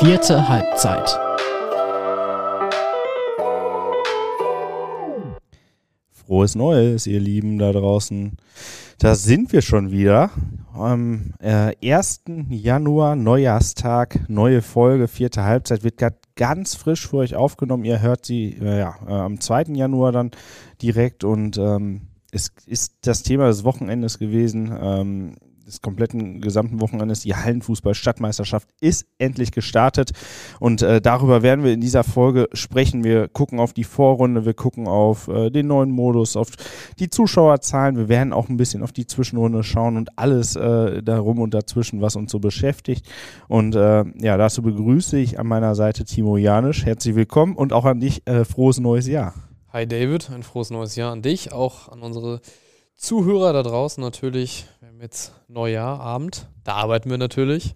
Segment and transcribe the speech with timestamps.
[0.00, 1.08] Vierte Halbzeit.
[6.10, 8.36] Frohes Neues, ihr Lieben da draußen.
[8.98, 10.30] Da sind wir schon wieder.
[10.72, 12.22] Am äh, 1.
[12.48, 17.84] Januar, Neujahrstag, neue Folge, vierte Halbzeit, wird gerade ganz frisch für euch aufgenommen.
[17.84, 19.74] Ihr hört sie äh, ja, äh, am 2.
[19.74, 20.32] Januar dann
[20.82, 24.76] direkt und ähm, es ist das Thema des Wochenendes gewesen.
[24.76, 25.36] Ähm,
[25.66, 27.20] des kompletten gesamten Wochenendes.
[27.20, 30.10] Die Hallenfußball-Stadtmeisterschaft ist endlich gestartet
[30.60, 33.02] und äh, darüber werden wir in dieser Folge sprechen.
[33.02, 36.50] Wir gucken auf die Vorrunde, wir gucken auf äh, den neuen Modus, auf
[36.98, 37.96] die Zuschauerzahlen.
[37.96, 42.02] Wir werden auch ein bisschen auf die Zwischenrunde schauen und alles äh, darum und dazwischen,
[42.02, 43.06] was uns so beschäftigt.
[43.48, 46.84] Und äh, ja, dazu begrüße ich an meiner Seite Timo Janisch.
[46.84, 49.34] Herzlich willkommen und auch an dich äh, frohes neues Jahr.
[49.72, 52.40] Hi David, ein frohes neues Jahr an dich, auch an unsere
[52.96, 54.66] Zuhörer da draußen natürlich.
[54.80, 57.74] Wir haben jetzt Neujahr, Abend, da arbeiten wir natürlich.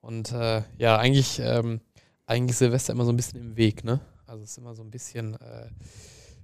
[0.00, 1.80] Und äh, ja, eigentlich, ähm,
[2.26, 4.00] eigentlich ist Silvester immer so ein bisschen im Weg, ne?
[4.26, 5.68] Also es ist immer so ein bisschen äh,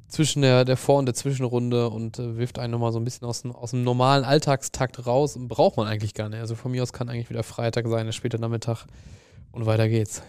[0.09, 3.27] zwischen der, der Vor- und der Zwischenrunde und äh, wirft einen nochmal so ein bisschen
[3.27, 6.41] aus dem, aus dem normalen Alltagstakt raus und braucht man eigentlich gar nicht.
[6.41, 8.86] Also von mir aus kann eigentlich wieder Freitag sein, der späte Nachmittag
[9.51, 10.23] und weiter geht's.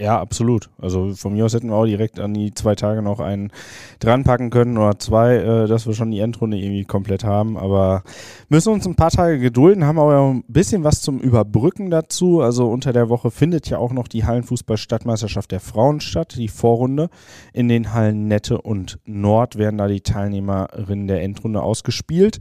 [0.00, 0.70] Ja, absolut.
[0.78, 3.52] Also von mir aus hätten wir auch direkt an die zwei Tage noch einen
[4.00, 7.58] dranpacken können oder zwei, äh, dass wir schon die Endrunde irgendwie komplett haben.
[7.58, 8.02] Aber
[8.48, 12.40] müssen uns ein paar Tage gedulden, haben aber ein bisschen was zum Überbrücken dazu.
[12.40, 17.10] Also unter der Woche findet ja auch noch die Hallenfußball-Stadtmeisterschaft der Frauen statt, die Vorrunde.
[17.52, 22.38] In den Hallen Nette und Nord werden da die Teilnehmerinnen der Endrunde ausgespielt.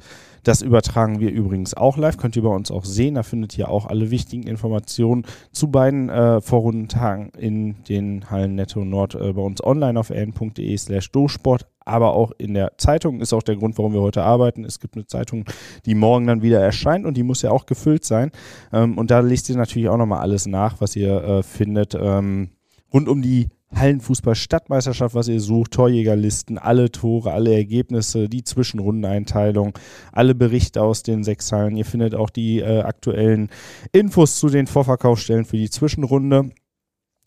[0.48, 3.16] Das übertragen wir übrigens auch live, könnt ihr bei uns auch sehen.
[3.16, 8.86] Da findet ihr auch alle wichtigen Informationen zu beiden äh, Vorrundentagen in den Hallen Netto
[8.86, 13.32] Nord äh, bei uns online auf n.de slash dosport aber auch in der Zeitung ist
[13.32, 14.66] auch der Grund, warum wir heute arbeiten.
[14.66, 15.46] Es gibt eine Zeitung,
[15.86, 18.32] die morgen dann wieder erscheint und die muss ja auch gefüllt sein.
[18.74, 22.50] Ähm, und da lest ihr natürlich auch nochmal alles nach, was ihr äh, findet ähm,
[22.94, 29.78] rund um die Hallenfußball-Stadtmeisterschaft, was ihr sucht, Torjägerlisten, alle Tore, alle Ergebnisse, die Zwischenrundeneinteilung,
[30.12, 31.76] alle Berichte aus den sechs Hallen.
[31.76, 33.50] Ihr findet auch die äh, aktuellen
[33.92, 36.52] Infos zu den Vorverkaufsstellen für die Zwischenrunde.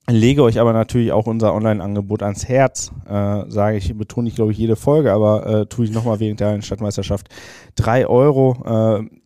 [0.09, 4.51] Lege euch aber natürlich auch unser Online-Angebot ans Herz, äh, sage ich, betone ich glaube
[4.51, 7.29] ich jede Folge, aber äh, tue ich nochmal während der Hallenstadtmeisterschaft.
[7.77, 8.99] Drei Euro.
[9.03, 9.20] Äh,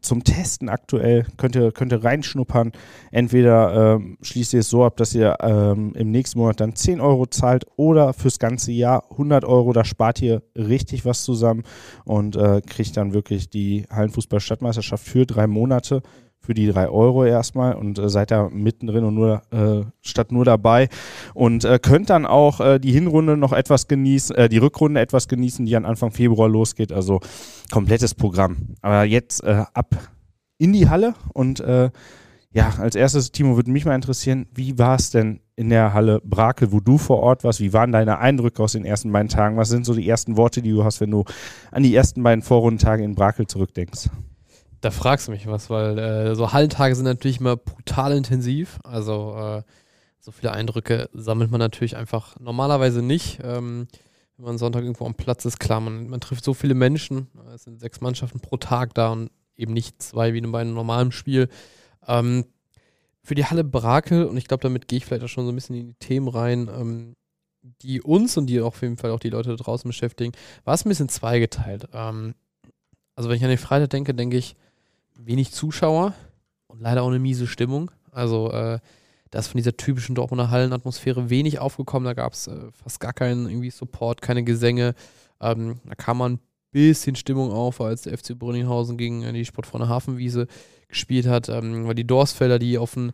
[0.00, 1.26] zum Testen aktuell.
[1.36, 2.72] Könnt ihr, könnt ihr reinschnuppern.
[3.10, 7.00] Entweder ähm, schließt ihr es so ab, dass ihr ähm, im nächsten Monat dann 10
[7.00, 9.72] Euro zahlt oder fürs ganze Jahr 100 Euro.
[9.72, 11.64] Da spart ihr richtig was zusammen
[12.04, 16.02] und äh, kriegt dann wirklich die Hallenfußball-Stadtmeisterschaft für drei Monate
[16.40, 20.44] für die drei Euro erstmal und äh, seid da mittendrin und nur äh, statt nur
[20.44, 20.88] dabei
[21.34, 25.28] und äh, könnt dann auch äh, die Hinrunde noch etwas genießen, äh, die Rückrunde etwas
[25.28, 26.92] genießen, die an Anfang Februar losgeht.
[26.92, 27.20] Also
[27.70, 28.74] komplettes Programm.
[28.80, 29.96] Aber jetzt äh, ab
[30.58, 31.90] in die Halle und äh,
[32.52, 36.20] ja, als erstes, Timo, würde mich mal interessieren, wie war es denn in der Halle
[36.24, 37.60] Brakel, wo du vor Ort warst?
[37.60, 39.56] Wie waren deine Eindrücke aus den ersten beiden Tagen?
[39.56, 41.24] Was sind so die ersten Worte, die du hast, wenn du
[41.70, 44.10] an die ersten beiden Vorrundentage in Brakel zurückdenkst?
[44.80, 48.78] Da fragst du mich was, weil äh, so Hallentage sind natürlich immer brutal intensiv.
[48.82, 49.62] Also äh,
[50.20, 53.40] so viele Eindrücke sammelt man natürlich einfach normalerweise nicht.
[53.42, 53.88] Ähm,
[54.36, 57.28] wenn man Sonntag irgendwo am Platz ist, klar, man, man trifft so viele Menschen.
[57.54, 61.12] Es sind sechs Mannschaften pro Tag da und eben nicht zwei wie bei einem normalen
[61.12, 61.48] Spiel.
[62.06, 62.46] Ähm,
[63.22, 65.54] für die Halle Brakel, und ich glaube, damit gehe ich vielleicht auch schon so ein
[65.54, 67.16] bisschen in die Themen rein, ähm,
[67.82, 70.32] die uns und die auf jeden Fall auch die Leute da draußen beschäftigen,
[70.64, 71.88] war es ein bisschen zweigeteilt.
[71.92, 72.34] Ähm,
[73.14, 74.56] also wenn ich an den Freitag denke, denke ich,
[75.26, 76.14] wenig Zuschauer
[76.66, 77.90] und leider auch eine miese Stimmung.
[78.12, 78.78] Also äh,
[79.30, 82.04] da ist von dieser typischen Dortmunder Hallenatmosphäre wenig aufgekommen.
[82.04, 84.94] Da gab es äh, fast gar keinen irgendwie Support, keine Gesänge.
[85.40, 86.40] Ähm, da kam man ein
[86.72, 90.46] bisschen Stimmung auf, als der FC Brünninghausen gegen äh, die Sportfreunde Hafenwiese
[90.88, 93.12] gespielt hat, ähm, weil die Dorsfelder, die auf ein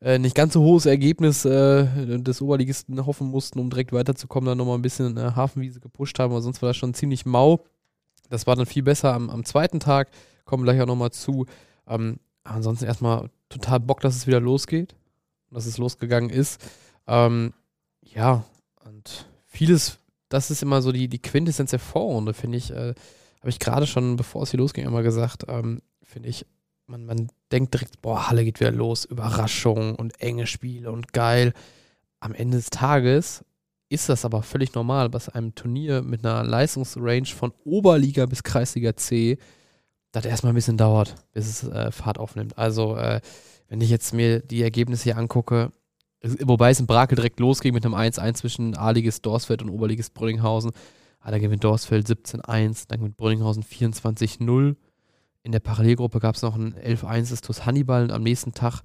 [0.00, 1.86] äh, nicht ganz so hohes Ergebnis äh,
[2.18, 6.30] des Oberligisten hoffen mussten, um direkt weiterzukommen, dann nochmal ein bisschen äh, Hafenwiese gepusht haben,
[6.30, 7.64] aber sonst war das schon ziemlich mau.
[8.30, 10.10] Das war dann viel besser am, am zweiten Tag
[10.48, 11.46] kommen gleich auch nochmal zu.
[11.86, 14.96] Ähm, ansonsten erstmal total Bock, dass es wieder losgeht.
[15.50, 16.60] Dass es losgegangen ist.
[17.06, 17.52] Ähm,
[18.02, 18.44] ja,
[18.84, 22.70] und vieles, das ist immer so die, die Quintessenz der Vorrunde, finde ich.
[22.70, 22.94] Äh,
[23.40, 26.46] Habe ich gerade schon, bevor es hier losging, immer gesagt, ähm, finde ich,
[26.86, 31.52] man, man denkt direkt, boah, Halle geht wieder los, Überraschung und enge Spiele und geil.
[32.20, 33.44] Am Ende des Tages
[33.90, 38.96] ist das aber völlig normal, was einem Turnier mit einer Leistungsrange von Oberliga bis Kreisliga
[38.96, 39.38] C
[40.12, 42.56] das erstmal ein bisschen dauert, bis es äh, Fahrt aufnimmt.
[42.56, 43.20] Also, äh,
[43.68, 45.72] wenn ich jetzt mir die Ergebnisse hier angucke,
[46.22, 50.72] wobei es in Brakel direkt losging mit einem 1-1 zwischen A-Liges Dorsfeld und Oberliges Brünninghausen.
[51.20, 54.76] Ah, da gewinnt Dorsfeld 17-1, dann gewinnt Brünninghausen 24-0.
[55.42, 58.82] In der Parallelgruppe gab es noch ein 11-1 des TuS Hannibal und am nächsten Tag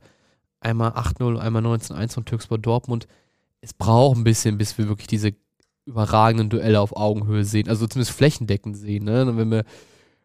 [0.60, 3.08] einmal 8-0, einmal 19-1 von Türkspor Dortmund.
[3.62, 5.34] Es braucht ein bisschen, bis wir wirklich diese
[5.86, 9.06] überragenden Duelle auf Augenhöhe sehen, also zumindest flächendeckend sehen.
[9.06, 9.26] Ne?
[9.26, 9.64] Und wenn wir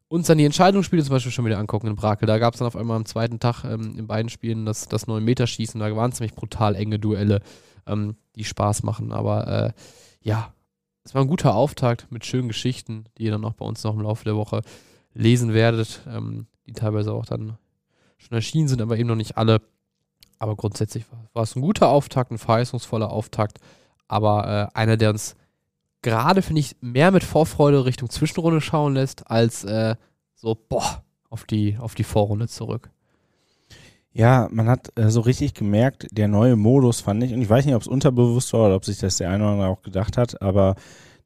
[0.09, 2.67] uns dann die Entscheidungsspiele zum Beispiel schon wieder angucken in Brakel, da gab es dann
[2.67, 6.35] auf einmal am zweiten Tag ähm, in beiden Spielen das, das 9-Meter-Schießen, da waren ziemlich
[6.35, 7.43] brutal enge Duelle,
[7.87, 9.13] ähm, die Spaß machen.
[9.13, 9.73] Aber äh,
[10.23, 10.53] ja,
[11.05, 13.95] es war ein guter Auftakt mit schönen Geschichten, die ihr dann auch bei uns noch
[13.95, 14.63] im Laufe der Woche
[15.13, 17.59] lesen werdet, ähm, die teilweise auch dann
[18.17, 19.61] schon erschienen sind, aber eben noch nicht alle.
[20.39, 23.59] Aber grundsätzlich war, war es ein guter Auftakt, ein verheißungsvoller Auftakt,
[24.07, 25.37] aber äh, einer, der uns
[26.03, 29.97] gerade, finde ich, mehr mit Vorfreude Richtung Zwischenrunde schauen lässt, als äh,
[30.35, 32.91] so, boah, auf die, auf die Vorrunde zurück.
[34.13, 37.67] Ja, man hat äh, so richtig gemerkt, der neue Modus fand ich, und ich weiß
[37.67, 40.17] nicht, ob es unterbewusst war oder ob sich das der eine oder andere auch gedacht
[40.17, 40.75] hat, aber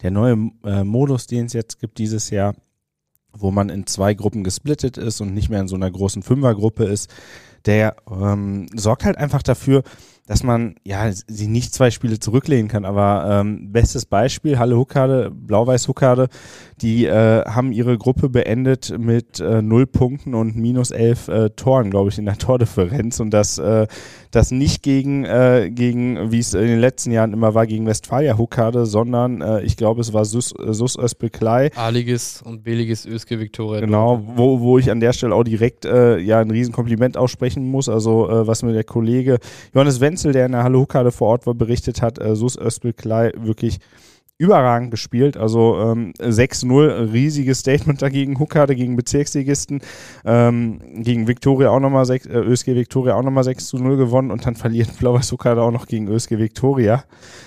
[0.03, 2.55] der neue äh, Modus, den es jetzt gibt dieses Jahr,
[3.33, 6.85] wo man in zwei Gruppen gesplittet ist und nicht mehr in so einer großen Fünfergruppe
[6.85, 7.11] ist,
[7.65, 9.85] der ähm, sorgt halt einfach dafür,
[10.27, 12.85] dass man ja sie nicht zwei Spiele zurücklehnen kann.
[12.85, 16.29] Aber ähm, bestes Beispiel, Halle Huckade, Blau-Weiß Huckade,
[16.81, 21.91] die äh, haben ihre Gruppe beendet mit äh, null Punkten und minus elf äh, Toren,
[21.91, 23.21] glaube ich, in der Tordifferenz.
[23.21, 23.87] Und das, äh,
[24.31, 28.39] das nicht gegen, äh, gegen wie es in den letzten Jahren immer war, gegen Westfalia
[28.39, 31.71] Huckade, sondern äh, ich glaube, es war Sus, Sus Özbeklei.
[31.77, 33.81] A-Liges und B-Liges Öske Viktoria.
[33.81, 37.89] Genau, wo, wo ich an der Stelle auch direkt äh, ja ein Riesenkompliment aussprechen muss.
[37.89, 39.39] Also äh, was mir der Kollege
[39.75, 43.33] Johannes Wenzel, der in der Halle Huckade vor Ort war, berichtet hat, äh, Sus Özbeklei
[43.35, 43.79] wirklich
[44.37, 45.39] überragend gespielt.
[45.39, 48.39] Also ähm, 6-0, riesiges Statement dagegen.
[48.39, 49.81] Huckade gegen Bezirksligisten.
[50.27, 54.45] Ähm, gegen Viktoria auch nochmal 6, äh, ÖSG Viktoria auch nochmal 6 0 gewonnen und
[54.45, 57.05] dann verliert Blaues Huckade auch noch gegen ÖSG Viktoria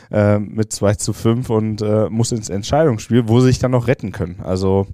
[0.09, 3.87] äh, mit 2 zu 5 und äh, muss ins Entscheidungsspiel, wo sie sich dann noch
[3.87, 4.39] retten können.
[4.41, 4.87] Also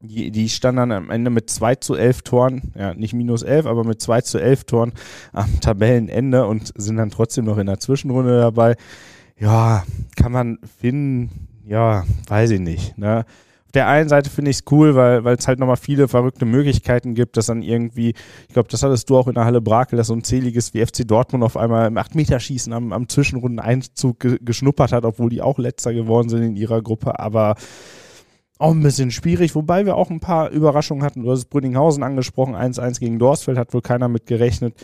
[0.00, 3.66] die, die standen dann am Ende mit 2 zu 11 Toren, ja, nicht minus 11,
[3.66, 4.92] aber mit 2 zu 11 Toren
[5.32, 8.76] am Tabellenende und sind dann trotzdem noch in der Zwischenrunde dabei
[9.40, 9.84] ja,
[10.16, 12.96] kann man finden, ja, weiß ich nicht.
[12.98, 13.24] Ne?
[13.66, 17.14] Auf der einen Seite finde ich es cool, weil es halt nochmal viele verrückte Möglichkeiten
[17.14, 18.14] gibt, dass dann irgendwie,
[18.48, 20.84] ich glaube, das hattest du auch in der Halle Brakel, dass so ein zähliges wie
[20.84, 25.58] FC Dortmund auf einmal im 8-Meter-Schießen am, am Zwischenrunden-Einzug ge geschnuppert hat, obwohl die auch
[25.58, 27.54] letzter geworden sind in ihrer Gruppe, aber
[28.60, 31.22] auch ein bisschen schwierig, wobei wir auch ein paar Überraschungen hatten.
[31.22, 34.74] Du hast Brünninghausen angesprochen, 1-1 gegen Dorsfeld, hat wohl keiner mit gerechnet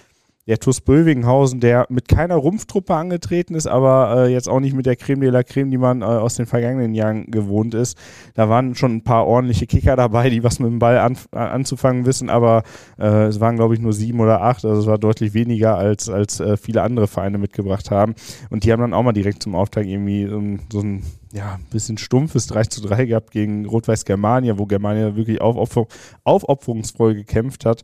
[0.47, 4.87] der TuS Bövinghausen, der mit keiner Rumpftruppe angetreten ist, aber äh, jetzt auch nicht mit
[4.87, 7.99] der Creme de la Creme, die man äh, aus den vergangenen Jahren gewohnt ist.
[8.35, 11.39] Da waren schon ein paar ordentliche Kicker dabei, die was mit dem Ball an, äh,
[11.39, 12.63] anzufangen wissen, aber
[12.99, 14.65] äh, es waren, glaube ich, nur sieben oder acht.
[14.65, 18.15] Also es war deutlich weniger, als, als äh, viele andere Vereine mitgebracht haben.
[18.51, 21.03] Und die haben dann auch mal direkt zum Auftakt irgendwie um, so ein
[21.33, 25.87] ja, bisschen stumpfes 3 zu 3 gehabt gegen Rot-Weiß Germania, wo Germania wirklich aufopfer
[26.25, 27.83] aufopferungsvoll gekämpft hat.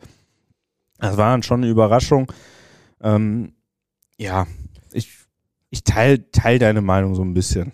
[1.02, 2.30] Das war dann schon eine Überraschung.
[3.02, 3.54] Ähm,
[4.18, 4.46] ja,
[4.92, 5.10] ich,
[5.68, 7.72] ich teile teil deine Meinung so ein bisschen.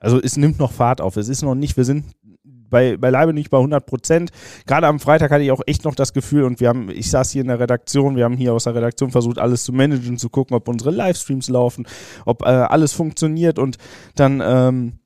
[0.00, 1.16] Also es nimmt noch Fahrt auf.
[1.16, 2.06] Es ist noch nicht, wir sind
[2.42, 4.30] bei, beileibe nicht bei 100 Prozent.
[4.66, 7.30] Gerade am Freitag hatte ich auch echt noch das Gefühl und wir haben, ich saß
[7.30, 10.28] hier in der Redaktion, wir haben hier aus der Redaktion versucht, alles zu managen, zu
[10.28, 11.86] gucken, ob unsere Livestreams laufen,
[12.26, 13.76] ob äh, alles funktioniert und
[14.16, 14.98] dann, ähm,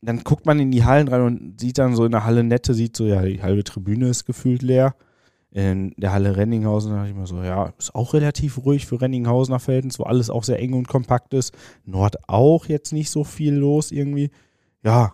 [0.00, 2.72] dann guckt man in die Hallen rein und sieht dann so in der Halle Nette,
[2.72, 4.94] sieht so, ja, die halbe Tribüne ist gefühlt leer
[5.54, 9.60] in der Halle Renninghausen dachte ich mir so, ja, ist auch relativ ruhig für Renninghausener
[9.60, 11.54] Verhältnis, wo alles auch sehr eng und kompakt ist.
[11.84, 14.30] Nord auch jetzt nicht so viel los irgendwie.
[14.82, 15.12] Ja,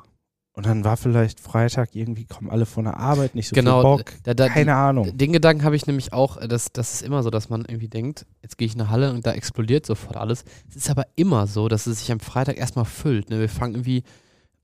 [0.55, 4.05] und dann war vielleicht Freitag irgendwie, kommen alle von der Arbeit, nicht so genau, viel
[4.05, 4.13] Bock.
[4.23, 5.17] Da, da, Keine die, Ahnung.
[5.17, 8.25] Den Gedanken habe ich nämlich auch, dass das ist immer so, dass man irgendwie denkt,
[8.43, 10.45] jetzt gehe ich in eine Halle und da explodiert sofort alles.
[10.71, 13.29] Es ist aber immer so, dass es sich am Freitag erstmal füllt.
[13.29, 13.41] Ne?
[13.41, 14.05] Wir fangen irgendwie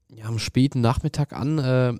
[0.08, 1.58] ja, am späten Nachmittag an.
[1.58, 1.94] Äh,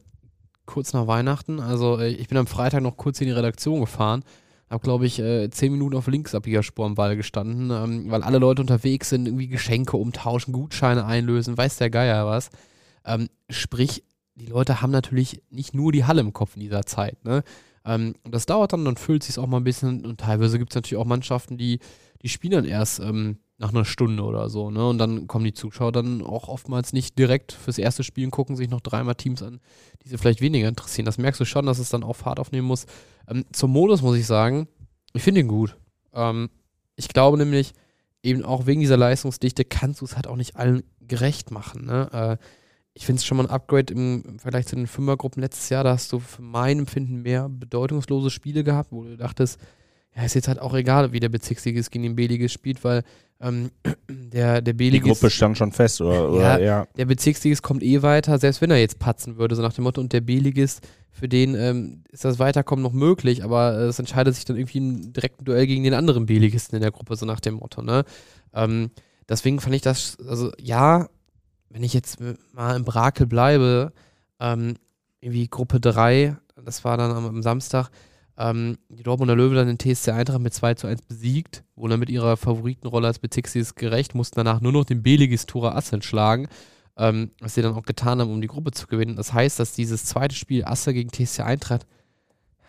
[0.66, 1.60] kurz nach Weihnachten.
[1.60, 4.24] Also äh, ich bin am Freitag noch kurz in die Redaktion gefahren.
[4.68, 8.62] Hab, glaube ich, äh, zehn Minuten auf Linksabbiegerspur am Ball gestanden, ähm, weil alle Leute
[8.62, 12.50] unterwegs sind, irgendwie Geschenke umtauschen, Gutscheine einlösen, weiß der Geier was.
[13.04, 14.02] Ähm, sprich,
[14.34, 17.24] die Leute haben natürlich nicht nur die Halle im Kopf in dieser Zeit.
[17.24, 17.44] Ne?
[17.84, 20.04] Ähm, und das dauert dann, dann füllt sich auch mal ein bisschen.
[20.04, 21.78] Und teilweise gibt es natürlich auch Mannschaften, die,
[22.22, 24.86] die spielen dann erst ähm, nach einer Stunde oder so, ne?
[24.86, 28.54] Und dann kommen die Zuschauer dann auch oftmals nicht direkt fürs erste Spiel und gucken
[28.54, 29.60] sich noch dreimal Teams an,
[30.02, 31.06] die sie vielleicht weniger interessieren.
[31.06, 32.86] Das merkst du schon, dass es dann auch Fahrt aufnehmen muss.
[33.28, 34.68] Ähm, zum Modus muss ich sagen,
[35.14, 35.76] ich finde ihn gut.
[36.12, 36.50] Ähm,
[36.96, 37.72] ich glaube nämlich,
[38.22, 41.86] eben auch wegen dieser Leistungsdichte kannst du es halt auch nicht allen gerecht machen.
[41.86, 42.10] Ne?
[42.12, 42.44] Äh,
[42.92, 45.84] ich finde es schon mal ein Upgrade im, im, Vergleich zu den Fünfergruppen letztes Jahr.
[45.84, 49.60] Da hast du für mein Empfinden mehr bedeutungslose Spiele gehabt, wo du dachtest,
[50.14, 53.02] ja, ist jetzt halt auch egal, wie der Bezirksligist gegen den B-Ligist spielt, weil
[53.40, 53.70] ähm,
[54.08, 55.00] der, der Die.
[55.00, 56.30] Gruppe stand schon fest, oder?
[56.30, 56.86] oder ja.
[56.96, 60.00] Der Bezirksligist kommt eh weiter, selbst wenn er jetzt patzen würde, so nach dem Motto.
[60.00, 64.34] Und der B-Ligist, für den ähm, ist das Weiterkommen noch möglich, aber äh, es entscheidet
[64.34, 67.40] sich dann irgendwie ein direkten Duell gegen den anderen B-Ligisten in der Gruppe, so nach
[67.40, 68.04] dem Motto, ne?
[68.52, 68.90] Ähm,
[69.28, 71.08] deswegen fand ich das, also ja,
[71.70, 72.18] wenn ich jetzt
[72.52, 73.92] mal im Brakel bleibe,
[74.40, 74.74] ähm,
[75.20, 77.90] irgendwie Gruppe 3, das war dann am, am Samstag,
[78.38, 82.00] ähm, die Dortmunder Löwe dann den TSC Eintracht mit 2 zu 1 besiegt, wurden dann
[82.00, 86.48] mit ihrer Favoritenrolle als Bezirksligist gerecht, mussten danach nur noch den B-Ligist Tura Assen schlagen,
[86.98, 89.16] ähm, was sie dann auch getan haben, um die Gruppe zu gewinnen.
[89.16, 91.86] Das heißt, dass dieses zweite Spiel Asse gegen TSC Eintracht,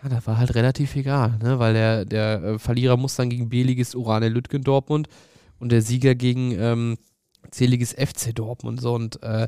[0.01, 1.59] ja, das war halt relativ egal, ne?
[1.59, 5.09] weil der, der äh, Verlierer muss dann gegen B-Ligist Urane Lütgen Dortmund
[5.59, 6.97] und der Sieger gegen ähm,
[7.51, 9.47] C-Ligist FC Dortmund so und äh,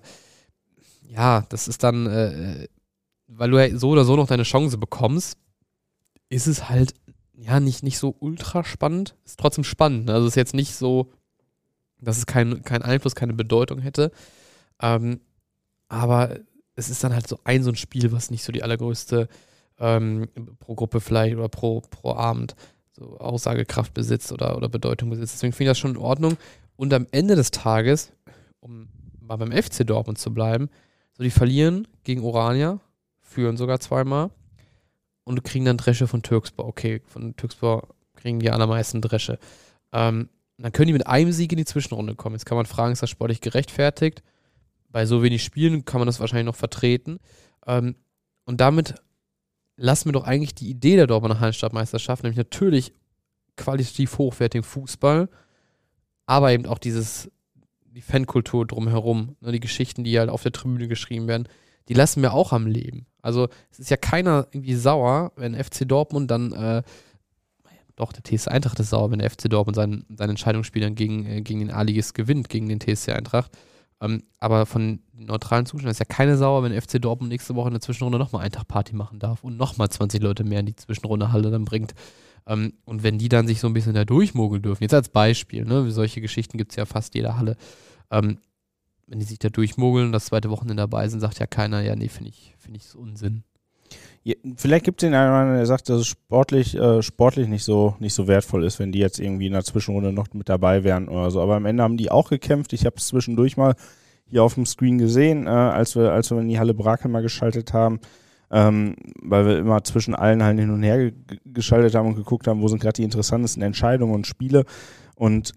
[1.07, 2.67] ja, das ist dann, äh,
[3.27, 5.37] weil du ja so oder so noch deine Chance bekommst,
[6.29, 6.93] ist es halt
[7.33, 9.15] ja nicht, nicht so ultra spannend.
[9.25, 10.05] Ist trotzdem spannend.
[10.05, 10.13] Ne?
[10.13, 11.11] Also es ist jetzt nicht so,
[11.99, 14.11] dass es keinen kein Einfluss, keine Bedeutung hätte.
[14.81, 15.19] Ähm,
[15.87, 16.39] aber
[16.75, 19.27] es ist dann halt so ein so ein Spiel, was nicht so die allergrößte
[19.79, 20.27] ähm,
[20.59, 22.55] pro Gruppe vielleicht oder pro, pro Abend
[22.91, 25.35] so Aussagekraft besitzt oder, oder Bedeutung besitzt.
[25.35, 26.37] Deswegen finde ich das schon in Ordnung.
[26.75, 28.11] Und am Ende des Tages,
[28.59, 30.69] um mal beim FC Dortmund zu bleiben,
[31.13, 32.79] so die verlieren gegen Orania,
[33.21, 34.31] führen sogar zweimal
[35.29, 36.65] und kriegen dann Dresche von Türkspor.
[36.65, 39.37] Okay, von Türkspor kriegen die allermeisten Dresche.
[39.93, 42.33] Ähm, dann können die mit einem Sieg in die Zwischenrunde kommen.
[42.33, 44.23] Jetzt kann man fragen, ist das sportlich gerechtfertigt?
[44.89, 47.19] Bei so wenig Spielen kann man das wahrscheinlich noch vertreten.
[47.67, 47.95] Ähm,
[48.45, 48.95] und damit
[49.77, 52.91] lassen wir doch eigentlich die Idee der Dortmunder Hallenstadtmeisterschaft, nämlich natürlich
[53.55, 55.29] qualitativ hochwertigen Fußball,
[56.25, 57.29] aber eben auch dieses,
[57.83, 61.47] die Fankultur drumherum, ne, die Geschichten, die halt auf der Tribüne geschrieben werden,
[61.89, 63.07] die lassen wir auch am Leben.
[63.21, 66.83] Also es ist ja keiner irgendwie sauer, wenn FC Dortmund dann, äh,
[67.95, 71.25] doch, der TSC Eintracht ist sauer, wenn der FC Dortmund sein, sein Entscheidungsspiel dann gegen,
[71.25, 73.51] äh, gegen den A-Ligist gewinnt, gegen den TSC Eintracht.
[74.01, 77.73] Ähm, aber von neutralen Zuschauern ist ja keine sauer, wenn FC Dortmund nächste Woche in
[77.73, 81.51] der Zwischenrunde nochmal Eintracht-Party machen darf und nochmal 20 Leute mehr in die Zwischenrunde Halle
[81.51, 81.93] dann bringt.
[82.47, 85.65] Ähm, und wenn die dann sich so ein bisschen da durchmogeln dürfen, jetzt als Beispiel,
[85.65, 87.57] ne, solche Geschichten gibt es ja fast jeder Halle,
[88.11, 88.37] ähm,
[89.09, 91.95] wenn die sich da durchmogeln und das zweite Wochenende dabei sind, sagt ja keiner, ja,
[91.95, 93.43] nee, finde ich, finde ich so Unsinn.
[94.23, 97.47] Ja, vielleicht gibt es den einen oder anderen, der sagt, dass es sportlich, äh, sportlich
[97.47, 100.49] nicht so, nicht so wertvoll ist, wenn die jetzt irgendwie in der Zwischenrunde noch mit
[100.49, 101.41] dabei wären oder so.
[101.41, 102.73] Aber am Ende haben die auch gekämpft.
[102.73, 103.75] Ich habe es zwischendurch mal
[104.27, 107.23] hier auf dem Screen gesehen, äh, als, wir, als wir in die Halle Brakel mal
[107.23, 107.99] geschaltet haben,
[108.51, 112.47] ähm, weil wir immer zwischen allen Hallen hin und her ge geschaltet haben und geguckt
[112.47, 114.65] haben, wo sind gerade die interessantesten Entscheidungen und Spiele.
[115.15, 115.53] Und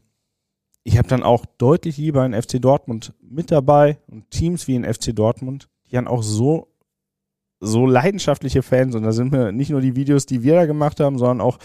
[0.84, 4.84] ich habe dann auch deutlich lieber in FC Dortmund mit dabei und Teams wie in
[4.84, 6.68] FC Dortmund, die dann auch so
[7.64, 10.98] so leidenschaftliche Fans und da sind wir nicht nur die Videos, die wir da gemacht
[10.98, 11.58] haben, sondern auch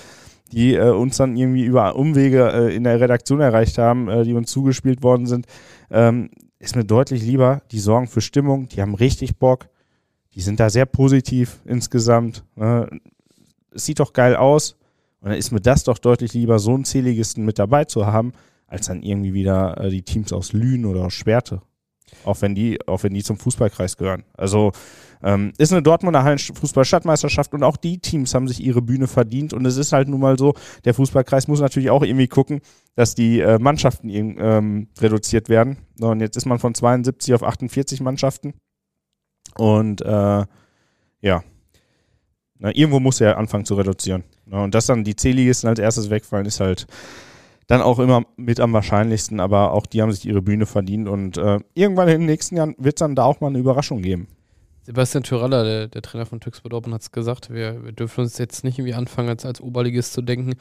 [0.51, 4.33] die äh, uns dann irgendwie über Umwege äh, in der Redaktion erreicht haben, äh, die
[4.33, 5.47] uns zugespielt worden sind,
[5.89, 7.61] ähm, ist mir deutlich lieber.
[7.71, 9.67] Die sorgen für Stimmung, die haben richtig Bock,
[10.35, 12.43] die sind da sehr positiv insgesamt.
[12.55, 12.87] Ne?
[13.71, 14.77] Es sieht doch geil aus
[15.19, 18.33] und dann ist mir das doch deutlich lieber, so einen Zähligisten mit dabei zu haben,
[18.67, 21.61] als dann irgendwie wieder äh, die Teams aus Lünen oder aus Schwerte.
[22.23, 24.23] Auch wenn die, auch wenn die zum Fußballkreis gehören.
[24.33, 24.71] Also
[25.23, 29.53] ähm, ist eine Dortmunder Hallen-Fußball-Stadtmeisterschaft und auch die Teams haben sich ihre Bühne verdient.
[29.53, 30.53] Und es ist halt nun mal so,
[30.85, 32.61] der Fußballkreis muss natürlich auch irgendwie gucken,
[32.95, 35.77] dass die äh, Mannschaften ähm, reduziert werden.
[35.99, 38.53] Und jetzt ist man von 72 auf 48 Mannschaften.
[39.57, 40.45] Und äh,
[41.21, 41.43] ja,
[42.59, 44.23] Na, irgendwo muss er anfangen zu reduzieren.
[44.45, 46.87] Na, und dass dann die C-Ligisten als erstes wegfallen, ist halt
[47.67, 51.37] dann auch immer mit am wahrscheinlichsten, aber auch die haben sich ihre Bühne verdient und
[51.37, 54.27] äh, irgendwann in den nächsten Jahren wird es dann da auch mal eine Überraschung geben.
[54.83, 58.37] Sebastian Tyraller, der, der Trainer von Türkspor Dortmund, hat es gesagt, wir, wir dürfen uns
[58.37, 60.53] jetzt nicht irgendwie anfangen, als, als Oberligist zu denken,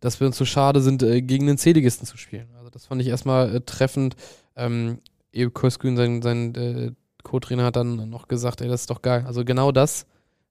[0.00, 2.48] dass wir uns so schade sind, äh, gegen den C-Ligisten zu spielen.
[2.58, 4.16] Also das fand ich erstmal äh, treffend.
[4.54, 4.98] Ähm,
[5.32, 9.24] Ebe Köskün, sein, sein äh, Co-Trainer, hat dann noch gesagt, ey, das ist doch geil.
[9.26, 10.06] Also genau das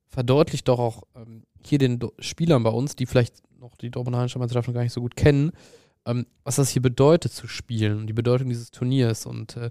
[0.08, 4.20] verdeutlicht doch auch ähm, hier den Do Spielern bei uns, die vielleicht noch die Dortmunder
[4.20, 5.52] Meisterschaft noch gar nicht so gut kennen,
[6.10, 9.70] ähm, was das hier bedeutet zu spielen und die Bedeutung dieses Turniers und äh,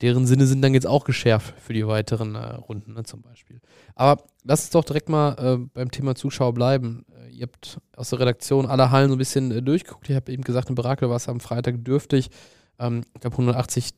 [0.00, 3.60] deren Sinne sind dann jetzt auch geschärft für die weiteren äh, Runden ne, zum Beispiel.
[3.94, 7.04] Aber lass uns doch direkt mal äh, beim Thema Zuschauer bleiben.
[7.12, 10.08] Äh, ihr habt aus der Redaktion alle Hallen so ein bisschen äh, durchgeguckt.
[10.08, 12.30] Ich habe eben gesagt, in Berakel war es am Freitag dürftig.
[12.78, 13.90] Ähm, ich glaube 180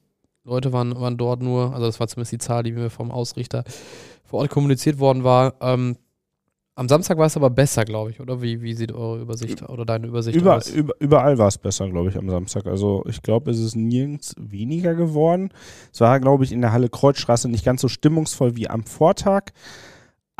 [0.44, 3.64] Leute waren, waren dort nur, also das war zumindest die Zahl, die mir vom Ausrichter
[4.24, 5.54] vor Ort kommuniziert worden war.
[5.60, 5.96] Ähm,
[6.76, 8.40] am Samstag war es aber besser, glaube ich, oder?
[8.40, 10.70] Wie, wie sieht eure Übersicht oder deine Übersicht Über, aus?
[10.70, 12.66] über, überall war es besser, glaube ich, am Samstag.
[12.66, 15.50] Also ich glaube, es ist nirgends weniger geworden.
[15.92, 19.52] Es war, glaube ich, in der Halle Kreuzstraße nicht ganz so stimmungsvoll wie am Vortag.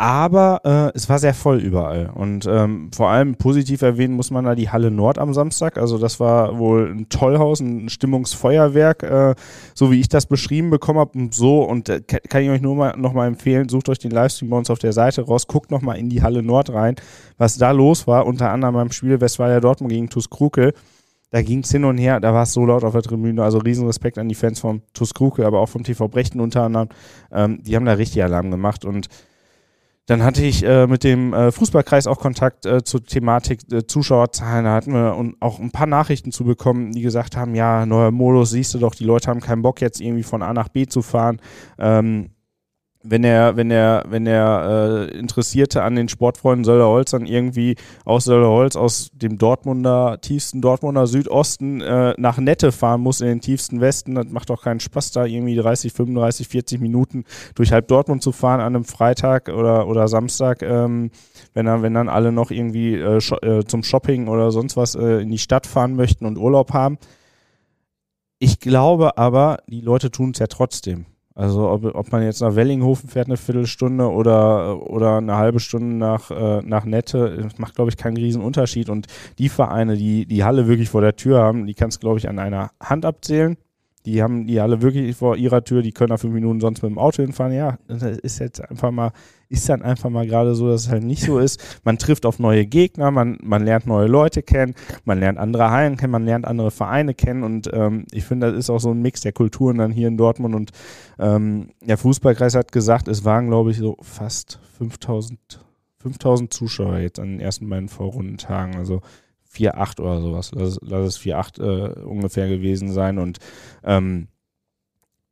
[0.00, 2.09] Aber äh, es war sehr voll überall.
[2.14, 5.76] Und ähm, vor allem positiv erwähnen muss man da die Halle Nord am Samstag.
[5.76, 9.35] Also das war wohl ein Tollhaus, ein Stimmungsfeuerwerk, äh,
[9.75, 11.19] so wie ich das beschrieben bekommen habe.
[11.19, 14.11] Und so, und äh, kann ich euch nur mal noch mal empfehlen, sucht euch den
[14.11, 16.97] Livestream bei uns auf der Seite raus, guckt noch mal in die Halle Nord rein,
[17.37, 18.25] was da los war.
[18.25, 20.73] Unter anderem beim Spiel Westfalia Dortmund gegen TuS Krukel.
[21.30, 23.45] Da ging es hin und her, da war es so laut auf der Tribüne.
[23.45, 26.88] Also Riesenrespekt an die Fans vom TuS Krukel, aber auch vom TV Brechten unter anderem.
[27.30, 29.09] Ähm, die haben da richtig Alarm gemacht und
[30.11, 34.64] dann hatte ich äh, mit dem äh, Fußballkreis auch Kontakt äh, zur Thematik äh, Zuschauerzahlen.
[34.64, 38.11] Da hatten wir und auch ein paar Nachrichten zu bekommen, die gesagt haben, ja, neuer
[38.11, 40.87] Modus, siehst du doch, die Leute haben keinen Bock jetzt irgendwie von A nach B
[40.87, 41.40] zu fahren.
[41.79, 42.31] Ähm,
[43.02, 48.25] wenn er, wenn er, wenn er äh, Interessierte an den Sportfreunden Sölderholz dann irgendwie aus
[48.25, 53.80] Sölderholz, aus dem Dortmunder, tiefsten Dortmunder Südosten äh, nach Nette fahren muss in den tiefsten
[53.80, 58.23] Westen, das macht doch keinen Spaß, da irgendwie 30, 35, 40 Minuten durch halb Dortmund
[58.23, 61.11] zu fahren an einem Freitag oder, oder Samstag, ähm,
[61.54, 64.95] wenn, dann, wenn dann alle noch irgendwie äh, sh äh, zum Shopping oder sonst was
[64.95, 66.99] äh, in die Stadt fahren möchten und Urlaub haben.
[68.38, 71.07] Ich glaube aber, die Leute tun es ja trotzdem.
[71.35, 75.95] Also ob, ob man jetzt nach Wellinghofen fährt eine Viertelstunde oder, oder eine halbe Stunde
[75.97, 78.91] nach, äh, nach Nette, macht, glaube ich, keinen riesen Unterschied.
[78.91, 79.07] Und
[79.39, 82.39] die Vereine, die die Halle wirklich vor der Tür haben, die kannst glaube ich, an
[82.39, 83.57] einer Hand abzählen.
[84.07, 86.90] Die haben die alle wirklich vor ihrer Tür, die können nach fünf Minuten sonst mit
[86.90, 87.52] dem Auto hinfahren.
[87.52, 89.12] Ja, das ist jetzt einfach mal,
[89.50, 91.80] ist dann einfach mal gerade so, dass es halt nicht so ist.
[91.85, 95.97] Man trifft auf neue Gegner, man, man lernt neue Leute kennen, man lernt andere Hallen
[95.97, 99.02] kennen, man lernt andere Vereine kennen und ähm, ich finde, das ist auch so ein
[99.02, 100.71] Mix der Kulturen dann hier in Dortmund und
[101.19, 105.61] ähm, der Fußballkreis hat gesagt, es waren, glaube ich, so fast 5000
[106.00, 108.76] 5000 Zuschauer jetzt an den ersten beiden Vorrundentagen.
[108.76, 109.02] Also
[109.52, 110.52] 4,8 oder sowas.
[110.54, 113.19] Lass, lass es 4,8 äh, ungefähr gewesen sein.
[113.19, 113.38] Und
[113.85, 114.28] ähm,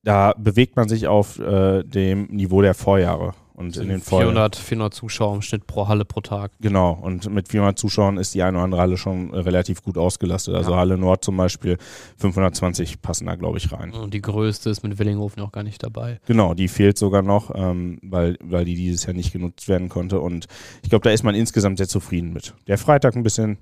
[0.03, 3.35] da bewegt man sich auf äh, dem Niveau der Vorjahre.
[3.59, 6.53] Und in den 400, 400 Zuschauer im Schnitt pro Halle pro Tag.
[6.61, 9.99] Genau, und mit 400 Zuschauern ist die eine oder andere Halle schon äh, relativ gut
[9.99, 10.55] ausgelastet.
[10.55, 10.77] Also ja.
[10.77, 11.77] Halle Nord zum Beispiel,
[12.19, 13.93] 520 passen da, glaube ich, rein.
[13.93, 16.21] Und die größte ist mit Willinghofen auch gar nicht dabei.
[16.29, 20.21] Genau, die fehlt sogar noch, ähm, weil, weil die dieses Jahr nicht genutzt werden konnte.
[20.21, 20.47] Und
[20.85, 22.55] ich glaube, da ist man insgesamt sehr zufrieden mit.
[22.69, 23.59] Der Freitag ein bisschen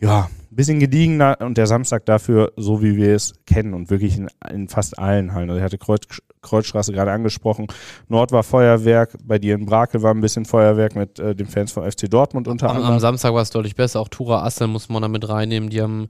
[0.00, 4.16] ja, ein bisschen gediegener und der Samstag dafür, so wie wir es kennen und wirklich
[4.16, 5.50] in, in fast allen Hallen.
[5.50, 6.02] Also ich hatte Kreuz,
[6.42, 7.66] Kreuzstraße gerade angesprochen.
[8.08, 11.72] Nord war Feuerwerk, bei dir in Brakel war ein bisschen Feuerwerk mit äh, den Fans
[11.72, 12.94] von FC Dortmund unter am, anderem.
[12.94, 14.00] Am Samstag war es deutlich besser.
[14.00, 15.70] Auch Tura Assel muss man da mit reinnehmen.
[15.70, 16.08] Die haben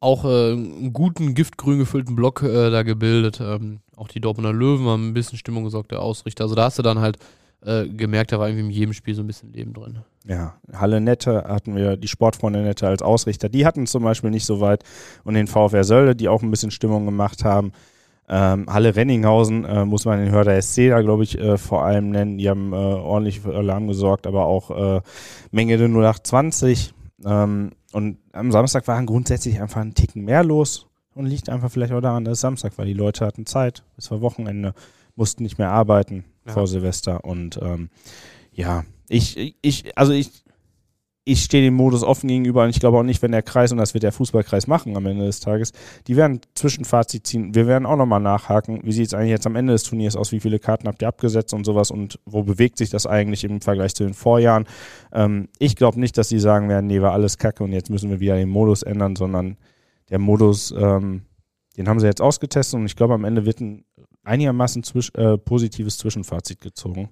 [0.00, 3.40] auch äh, einen guten, giftgrün gefüllten Block äh, da gebildet.
[3.40, 6.44] Ähm, auch die Dortmunder Löwen haben ein bisschen Stimmung gesorgt, der Ausrichter.
[6.44, 7.18] Also da hast du dann halt
[7.64, 9.98] äh, gemerkt, da war irgendwie in jedem Spiel so ein bisschen Leben drin.
[10.26, 13.48] Ja, Halle Nette hatten wir die Sportfreunde Nette als Ausrichter.
[13.48, 14.84] Die hatten zum Beispiel nicht so weit.
[15.24, 17.72] Und den VfR Sölde, die auch ein bisschen Stimmung gemacht haben.
[18.26, 22.10] Ähm, Halle Renninghausen äh, muss man den Hörder SC da, glaube ich, äh, vor allem
[22.10, 22.38] nennen.
[22.38, 25.00] Die haben äh, ordentlich für Alarm gesorgt, aber auch äh,
[25.50, 26.94] Menge der 0820.
[27.24, 31.92] Ähm, und am Samstag waren grundsätzlich einfach ein Ticken mehr los und liegt einfach vielleicht
[31.92, 32.86] auch daran, dass es Samstag war.
[32.86, 34.74] Die Leute hatten Zeit, es war Wochenende,
[35.16, 36.52] mussten nicht mehr arbeiten ja.
[36.52, 37.90] vor Silvester und ähm,
[38.52, 40.44] ja, ich, ich, also ich,
[41.26, 43.78] ich stehe dem Modus offen gegenüber und ich glaube auch nicht, wenn der Kreis, und
[43.78, 45.72] das wird der Fußballkreis machen am Ende des Tages,
[46.06, 47.54] die werden Zwischenfazit ziehen.
[47.54, 50.32] Wir werden auch nochmal nachhaken, wie sieht es eigentlich jetzt am Ende des Turniers aus,
[50.32, 53.62] wie viele Karten habt ihr abgesetzt und sowas und wo bewegt sich das eigentlich im
[53.62, 54.66] Vergleich zu den Vorjahren.
[55.12, 58.10] Ähm, ich glaube nicht, dass die sagen werden, nee, war alles kacke und jetzt müssen
[58.10, 59.56] wir wieder den Modus ändern, sondern
[60.10, 61.22] der Modus, ähm,
[61.78, 63.86] den haben sie jetzt ausgetestet und ich glaube, am Ende wird ein
[64.24, 67.10] einigermaßen zwisch äh, positives Zwischenfazit gezogen.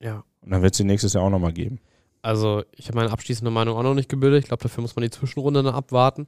[0.00, 0.24] Ja.
[0.40, 1.80] Und dann wird es die nächstes Jahr auch nochmal geben.
[2.22, 4.42] Also, ich habe meine abschließende Meinung auch noch nicht gebildet.
[4.42, 6.26] Ich glaube, dafür muss man die Zwischenrunde dann abwarten.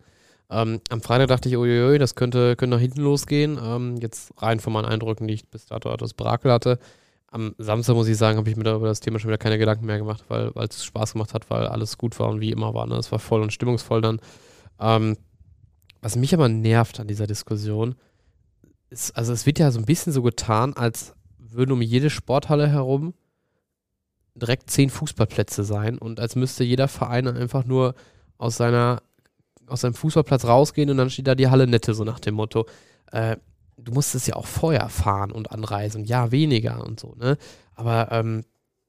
[0.50, 3.58] Ähm, am Freitag dachte ich, uiuiui, das könnte, könnte nach hinten losgehen.
[3.62, 6.78] Ähm, jetzt rein von meinen Eindrücken, die ich bis dato aus Brakel hatte.
[7.28, 9.86] Am Samstag, muss ich sagen, habe ich mir über das Thema schon wieder keine Gedanken
[9.86, 12.86] mehr gemacht, weil es Spaß gemacht hat, weil alles gut war und wie immer war.
[12.88, 12.96] Ne?
[12.96, 14.20] Es war voll und stimmungsvoll dann.
[14.80, 15.16] Ähm,
[16.00, 17.94] was mich aber nervt an dieser Diskussion,
[18.90, 22.68] ist, also es wird ja so ein bisschen so getan, als würden um jede Sporthalle
[22.68, 23.14] herum
[24.34, 27.94] direkt zehn Fußballplätze sein und als müsste jeder Verein einfach nur
[28.38, 29.02] aus seiner
[29.66, 32.66] aus seinem Fußballplatz rausgehen und dann steht da die Halle Nette, so nach dem Motto.
[33.12, 33.36] Äh,
[33.76, 37.38] du musstest ja auch vorher fahren und anreisen, ja, weniger und so, ne?
[37.74, 38.44] Aber ähm,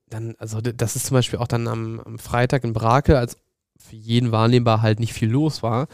[0.09, 3.37] dann, also das ist zum Beispiel auch dann am, am Freitag in Brake, als
[3.77, 5.87] für jeden wahrnehmbar halt nicht viel los war,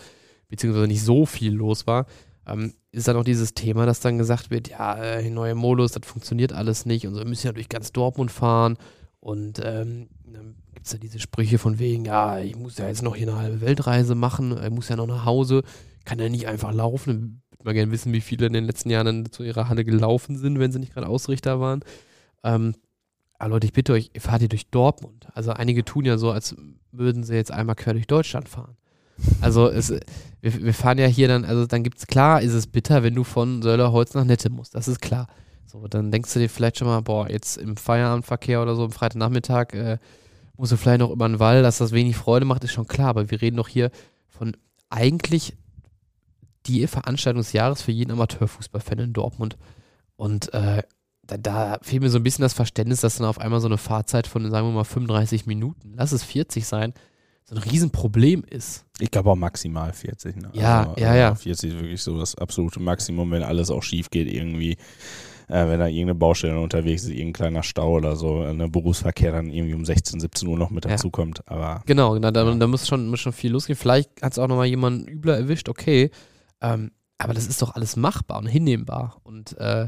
[0.50, 2.06] beziehungsweise nicht so viel los war,
[2.48, 6.06] ähm, ist dann auch dieses Thema, dass dann gesagt wird, ja, äh, neue Modus, das
[6.06, 8.78] funktioniert alles nicht und so, wir müssen ja durch ganz Dortmund fahren
[9.20, 13.04] und ähm, dann gibt es ja diese Sprüche von wegen, ja, ich muss ja jetzt
[13.04, 15.64] noch hier eine halbe Weltreise machen, ich muss ja noch nach Hause,
[16.06, 17.42] kann ja nicht einfach laufen.
[17.52, 20.60] Würde mal gerne wissen, wie viele in den letzten Jahren zu ihrer Halle gelaufen sind,
[20.60, 21.82] wenn sie nicht gerade Ausrichter waren.
[22.44, 22.76] Ähm,
[23.40, 25.28] aber Leute, ich bitte euch, ihr fahrt ihr durch Dortmund.
[25.34, 26.56] Also einige tun ja so, als
[26.92, 28.78] würden sie jetzt einmal quer durch Deutschland fahren.
[29.42, 29.94] Also es,
[30.42, 33.16] wir, wir fahren ja hier dann, also dann gibt es klar, ist es bitter, wenn
[33.16, 35.28] du von Söllerholz nach Nette musst, das ist klar.
[35.66, 38.92] So, dann denkst du dir vielleicht schon mal, boah, jetzt im Feierabendverkehr oder so, am
[38.92, 39.98] Freitagnachmittag, äh,
[40.56, 43.10] musst du vielleicht noch über den Wall, dass das wenig Freude macht, ist schon klar,
[43.10, 43.92] aber wir reden doch hier
[44.28, 44.56] von
[44.90, 45.58] eigentlich
[46.66, 49.58] die Veranstaltung des Jahres für jeden Amateurfußballfan in Dortmund.
[50.16, 50.84] Und äh,
[51.24, 53.78] da, da fehlt mir so ein bisschen das Verständnis, dass dann auf einmal so eine
[53.78, 56.94] Fahrzeit von, sagen wir mal, 35 Minuten, lass es 40 sein,
[57.50, 58.86] so ein Riesenproblem ist.
[59.00, 60.36] Ich glaube auch maximal 40.
[60.36, 60.50] Ne?
[60.54, 61.36] Ja, also, ja, ja.
[61.36, 64.78] 40 ist wirklich so das absolute Maximum, wenn alles auch schief geht irgendwie.
[65.50, 69.32] Äh, wenn da irgendeine Baustelle unterwegs ist, irgendein kleiner Stau oder so, ein ne, Berufsverkehr
[69.32, 70.92] dann irgendwie um 16, 17 Uhr noch mit Ja.
[70.92, 71.48] dazukommt.
[71.48, 73.78] Aber Genau, genau da, da muss, schon, muss schon viel losgehen.
[73.78, 76.12] Vielleicht hat es auch nochmal jemanden übler erwischt, okay.
[76.60, 79.22] Ähm, aber das ist doch alles machbar und hinnehmbar.
[79.24, 79.88] Und äh,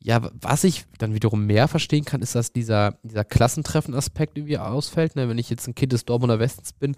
[0.00, 5.16] ja, was ich dann wiederum mehr verstehen kann, ist, dass dieser, dieser Klassentreffen-Aspekt irgendwie ausfällt.
[5.16, 5.28] Ne?
[5.28, 6.96] Wenn ich jetzt ein Kind des Dortmunder Westens bin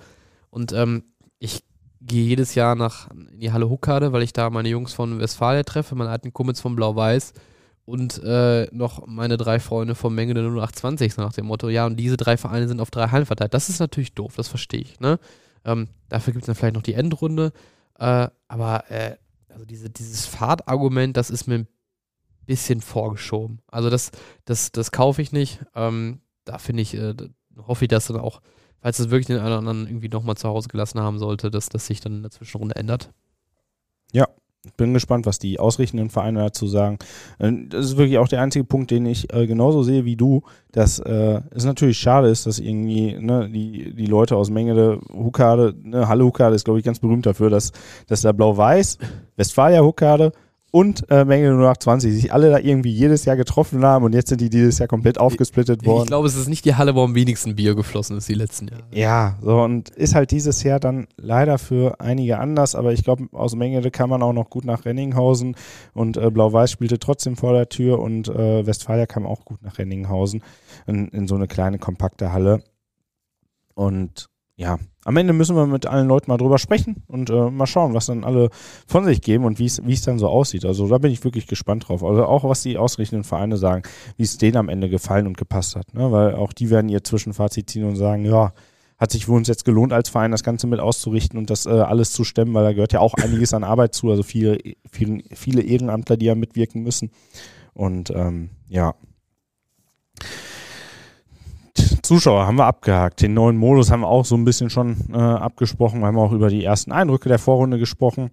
[0.51, 1.05] und ähm,
[1.39, 1.65] ich
[2.03, 5.63] gehe jedes Jahr nach in die Halle Huckade, weil ich da meine Jungs von Westfalia
[5.63, 7.33] treffe, meine alten Kumpels von Blau-Weiß
[7.85, 11.87] und äh, noch meine drei Freunde vom Menge der 0820, so nach dem Motto, ja,
[11.87, 13.55] und diese drei Vereine sind auf drei Hallen verteilt.
[13.55, 15.01] Das ist natürlich doof, das verstehe ich.
[15.01, 15.19] Ne?
[15.65, 17.53] Ähm, dafür gibt es dann vielleicht noch die Endrunde.
[17.99, 19.17] Äh, aber äh,
[19.49, 21.69] also diese, dieses Fahrtargument, das ist mir ein
[22.51, 23.61] bisschen vorgeschoben.
[23.69, 24.11] Also das,
[24.45, 25.61] das, das kaufe ich nicht.
[25.77, 27.15] Ähm, da finde ich, äh,
[27.57, 28.41] hoffe ich, dass dann auch,
[28.81, 31.69] falls es wirklich den einen oder anderen irgendwie nochmal zu Hause gelassen haben sollte, dass
[31.69, 33.11] das sich dann in der Zwischenrunde ändert.
[34.67, 36.99] ich bin gespannt, was die ausrichtenden Vereine dazu sagen.
[37.39, 40.43] Äh, Das ist wirklich auch der einzige Punkt, den ich äh, genauso sehe wie du,
[40.73, 45.75] dass äh, es natürlich schade ist, dass irgendwie ne, die, die Leute aus Mengele, Huckade,
[45.83, 47.73] ne, Halle Huckade ist, glaube ich, ganz berühmt dafür, dass,
[48.07, 48.99] dass da Blau-Weiß,
[49.37, 50.33] Westfalia Huckade
[50.71, 54.41] und äh, Mengele 0820 sich alle da irgendwie jedes Jahr getroffen haben und jetzt sind
[54.41, 56.05] die dieses Jahr komplett aufgesplittet worden.
[56.05, 58.69] Ich glaube, es ist nicht die Halle, wo am wenigsten Bier geflossen ist die letzten
[58.69, 58.83] Jahre.
[58.93, 63.27] Ja, so und ist halt dieses Jahr dann leider für einige anders, aber ich glaube,
[63.33, 65.57] aus Mengele kann man auch noch gut nach Renninghausen
[65.95, 69.79] und äh, Blau-Weiß spielte trotzdem vor der Tür und äh, Westfalia kam auch gut nach
[69.79, 70.43] Renninghausen
[70.87, 72.63] in, in so eine kleine, kompakte Halle.
[73.75, 74.29] Und
[74.61, 77.95] ja, am Ende müssen wir mit allen Leuten mal drüber sprechen und äh, mal schauen,
[77.95, 78.51] was dann alle
[78.87, 80.67] von sich geben und wie es dann so aussieht.
[80.67, 82.05] Also da bin ich wirklich gespannt drauf.
[82.05, 83.85] Also auch was die ausrichtenden Vereine sagen,
[84.19, 85.95] wie es denen am Ende gefallen und gepasst hat.
[85.95, 86.13] Ne?
[86.13, 88.53] Weil auch die werden ihr Zwischenfazit ziehen und sagen, ja,
[88.99, 91.71] hat sich für uns jetzt gelohnt, als Verein das Ganze mit auszurichten und das äh,
[91.71, 94.59] alles zu stemmen, weil da gehört ja auch einiges an Arbeit zu, also viele,
[94.93, 97.11] viele, viele Ehrenamtler, die ja mitwirken müssen.
[97.73, 98.95] Und ähm, ja.
[102.11, 103.23] Zuschauer haben wir abgehakt.
[103.23, 106.01] Den neuen Modus haben wir auch so ein bisschen schon äh, abgesprochen.
[106.01, 108.31] Wir haben auch über die ersten Eindrücke der Vorrunde gesprochen.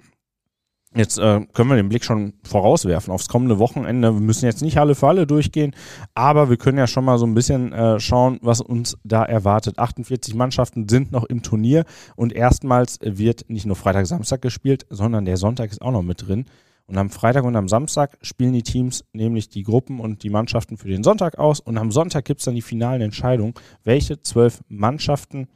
[0.95, 4.15] Jetzt äh, können wir den Blick schon vorauswerfen aufs kommende Wochenende.
[4.15, 5.75] Wir müssen jetzt nicht alle für alle durchgehen,
[6.15, 9.77] aber wir können ja schon mal so ein bisschen äh, schauen, was uns da erwartet.
[9.77, 11.85] 48 Mannschaften sind noch im Turnier
[12.15, 16.27] und erstmals wird nicht nur Freitag, Samstag gespielt, sondern der Sonntag ist auch noch mit
[16.27, 16.45] drin.
[16.87, 20.77] Und am Freitag und am Samstag spielen die Teams nämlich die Gruppen und die Mannschaften
[20.77, 21.59] für den Sonntag aus.
[21.59, 25.47] Und am Sonntag gibt es dann die finalen Entscheidungen, welche zwölf Mannschaften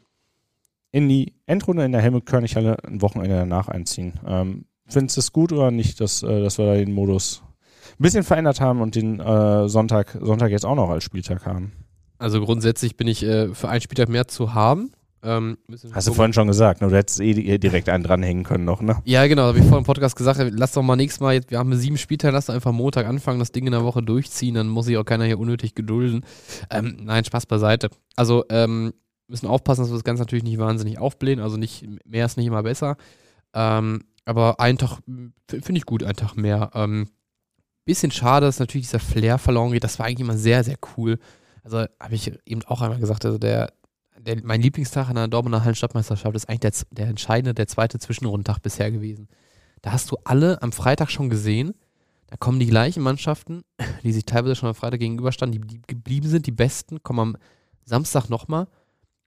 [0.91, 4.19] in die Endrunde in der Helmut-Körnig-Halle ein Wochenende danach einziehen.
[4.27, 7.43] Ähm, Findest du es gut oder nicht, dass, äh, dass wir da den Modus
[7.91, 11.71] ein bisschen verändert haben und den äh, Sonntag, Sonntag jetzt auch noch als Spieltag haben?
[12.17, 14.91] Also grundsätzlich bin ich äh, für einen Spieltag mehr zu haben.
[15.23, 15.57] Ähm,
[15.93, 16.87] Hast du vorhin schon gesagt, ne?
[16.87, 18.97] du hättest eh di- direkt einen dranhängen können noch, ne?
[19.05, 21.59] Ja, genau, habe ich vorhin im Podcast gesagt, lass doch mal nächstes Mal, jetzt, wir
[21.59, 24.67] haben sieben Spieltage, lass doch einfach Montag anfangen, das Ding in der Woche durchziehen, dann
[24.67, 26.25] muss sich auch keiner hier unnötig gedulden.
[26.71, 27.89] Ähm, nein, Spaß beiseite.
[28.15, 28.93] Also, ähm,
[29.27, 32.47] müssen aufpassen, dass wir das Ganze natürlich nicht wahnsinnig aufblähen, also nicht, mehr ist nicht
[32.47, 32.97] immer besser.
[33.53, 34.99] Ähm, aber einen Tag
[35.47, 36.71] finde ich gut, einen Tag mehr.
[36.73, 37.09] Ähm,
[37.85, 41.19] bisschen schade, dass natürlich dieser Flair verloren geht, das war eigentlich immer sehr, sehr cool.
[41.63, 43.71] Also, habe ich eben auch einmal gesagt, also der,
[44.25, 48.59] der, mein Lieblingstag an der Dortmunder Hallenstadtmeisterschaft ist eigentlich der, der entscheidende, der zweite Zwischenrundtag
[48.59, 49.27] bisher gewesen.
[49.81, 51.73] Da hast du alle am Freitag schon gesehen.
[52.27, 53.63] Da kommen die gleichen Mannschaften,
[54.03, 57.37] die sich teilweise schon am Freitag gegenüberstanden, die, die geblieben sind, die besten, kommen am
[57.83, 58.67] Samstag nochmal.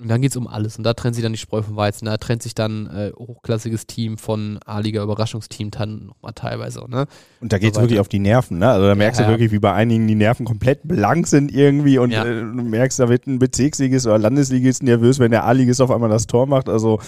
[0.00, 0.76] Und dann geht es um alles.
[0.76, 2.06] Und da trennt sich dann die Spreu vom Weizen.
[2.06, 6.84] Da trennt sich dann äh, hochklassiges Team von A-Liga Überraschungsteam dann nochmal teilweise.
[6.88, 7.06] Ne?
[7.40, 8.68] Und da geht es So wirklich auf die Nerven, ne?
[8.68, 11.98] Also da merkst Ja, du wirklich, wie bei einigen die Nerven komplett blank sind irgendwie
[11.98, 12.24] und Ja.
[12.24, 16.10] äh, du merkst, da wird ein Bezirksligist oder Landesligist nervös, wenn der A-Ligist auf einmal
[16.10, 16.68] das Tor macht.
[16.68, 16.98] Also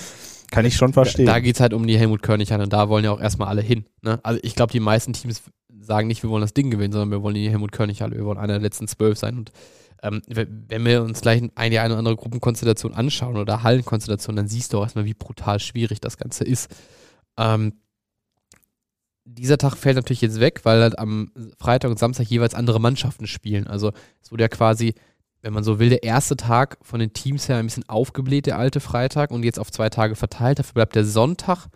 [0.53, 1.27] kann ich schon verstehen.
[1.27, 3.21] Da, da geht es halt um die Helmut Körnig an und da wollen ja auch
[3.21, 3.85] erstmal alle hin.
[4.03, 4.21] Ne?
[4.23, 5.43] Also ich glaube, die meisten Teams
[5.81, 8.25] sagen nicht, wir wollen das Ding gewinnen, sondern wir wollen die Helmut Körnig Halle, wir
[8.25, 9.37] wollen einer der letzten zwölf sein.
[9.39, 9.51] Und
[10.03, 14.73] ähm, we- wenn wir uns gleich eine oder andere Gruppenkonstellation anschauen oder Hallenkonstellation, dann siehst
[14.73, 16.75] du auch erstmal, wie brutal schwierig das Ganze ist.
[17.37, 17.75] Ähm,
[19.25, 23.27] dieser Tag fällt natürlich jetzt weg, weil halt am Freitag und Samstag jeweils andere Mannschaften
[23.27, 23.67] spielen.
[23.67, 24.95] Also es wurde ja quasi
[25.43, 28.59] wenn man so will, der erste Tag von den Teams her ein bisschen aufgebläht, der
[28.59, 30.59] alte Freitag, und jetzt auf zwei Tage verteilt.
[30.59, 31.69] Dafür bleibt der Sonntag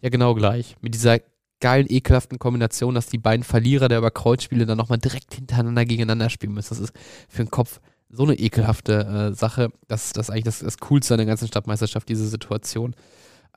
[0.00, 0.76] ja genau gleich.
[0.80, 1.18] Mit dieser
[1.60, 6.54] geilen, ekelhaften Kombination, dass die beiden Verlierer der Überkreuzspiele dann nochmal direkt hintereinander gegeneinander spielen
[6.54, 6.70] müssen.
[6.70, 6.92] Das ist
[7.28, 9.70] für den Kopf so eine ekelhafte äh, Sache.
[9.86, 12.94] Das ist eigentlich das, das Coolste an der ganzen Stadtmeisterschaft, diese Situation.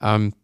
[0.00, 0.34] Ähm,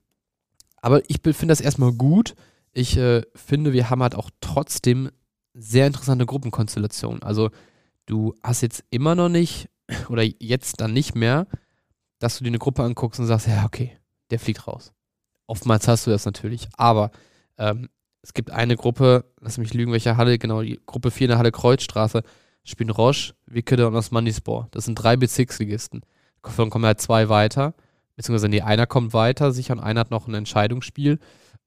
[0.80, 2.34] aber ich finde das erstmal gut.
[2.72, 5.10] Ich äh, finde, wir haben halt auch trotzdem
[5.54, 7.22] sehr interessante Gruppenkonstellationen.
[7.22, 7.50] Also
[8.06, 9.68] du hast jetzt immer noch nicht,
[10.08, 11.46] oder jetzt dann nicht mehr,
[12.18, 13.96] dass du dir eine Gruppe anguckst und sagst, ja, okay,
[14.30, 14.92] der fliegt raus.
[15.46, 17.10] Oftmals hast du das natürlich, aber
[17.58, 17.88] ähm,
[18.22, 21.38] es gibt eine Gruppe, lass mich lügen, welche Halle, genau, die Gruppe 4 in der
[21.38, 22.22] Halle Kreuzstraße,
[22.64, 24.68] spielen Roche, Wickede und Osmanispor.
[24.70, 26.02] Das sind drei Bezirksligisten.
[26.42, 27.74] Davon kommen halt zwei weiter,
[28.16, 31.18] beziehungsweise nee, einer kommt weiter, sicher, und einer hat noch ein Entscheidungsspiel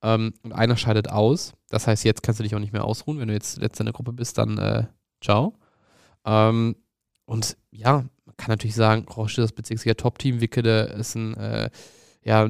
[0.02, 1.54] ähm, und einer scheidet aus.
[1.70, 3.20] Das heißt, jetzt kannst du dich auch nicht mehr ausruhen.
[3.20, 4.86] Wenn du jetzt letzte in der Gruppe bist, dann äh,
[5.22, 5.56] ciao.
[6.26, 6.76] Ähm,
[7.26, 11.70] und ja, man kann natürlich sagen, Roche ist das Bezirksliga Top-Team, Wickede ist ein, äh,
[12.24, 12.50] ja,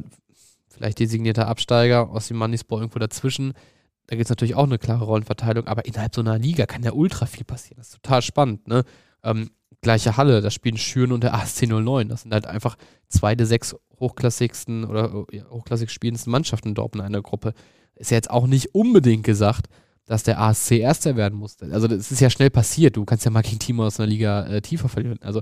[0.82, 3.54] vielleicht designierter Absteiger, aus dem Mannisball irgendwo dazwischen.
[4.08, 6.92] Da gibt es natürlich auch eine klare Rollenverteilung, aber innerhalb so einer Liga kann ja
[6.92, 7.78] ultra viel passieren.
[7.78, 8.84] Das ist total spannend, ne?
[9.24, 12.10] Ähm, gleiche Halle, da spielen Schüren und der ASC 09.
[12.10, 17.02] Das sind halt einfach zwei der sechs hochklassigsten oder ja, hochklassig spielendsten Mannschaften dort in
[17.02, 17.54] einer Gruppe.
[17.96, 19.68] Ist ja jetzt auch nicht unbedingt gesagt,
[20.06, 21.66] dass der ASC Erster werden musste.
[21.72, 22.98] Also das ist ja schnell passiert.
[22.98, 25.20] Du kannst ja mal gegen Team aus einer Liga äh, tiefer verlieren.
[25.22, 25.42] Also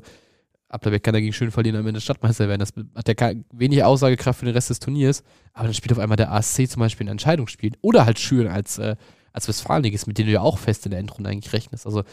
[0.70, 2.60] Applerbeck kann dagegen schön verlieren, am Ende Stadtmeister werden.
[2.60, 5.24] Das hat ja wenig Aussagekraft für den Rest des Turniers.
[5.54, 7.74] Aber dann spielt auf einmal der ASC zum Beispiel ein Entscheidungsspiel.
[7.82, 8.96] Oder halt Schüren als, äh,
[9.34, 11.86] als Westfalenligist, mit denen du ja auch fest in der Endrunde eigentlich rechnest.
[11.88, 12.04] Also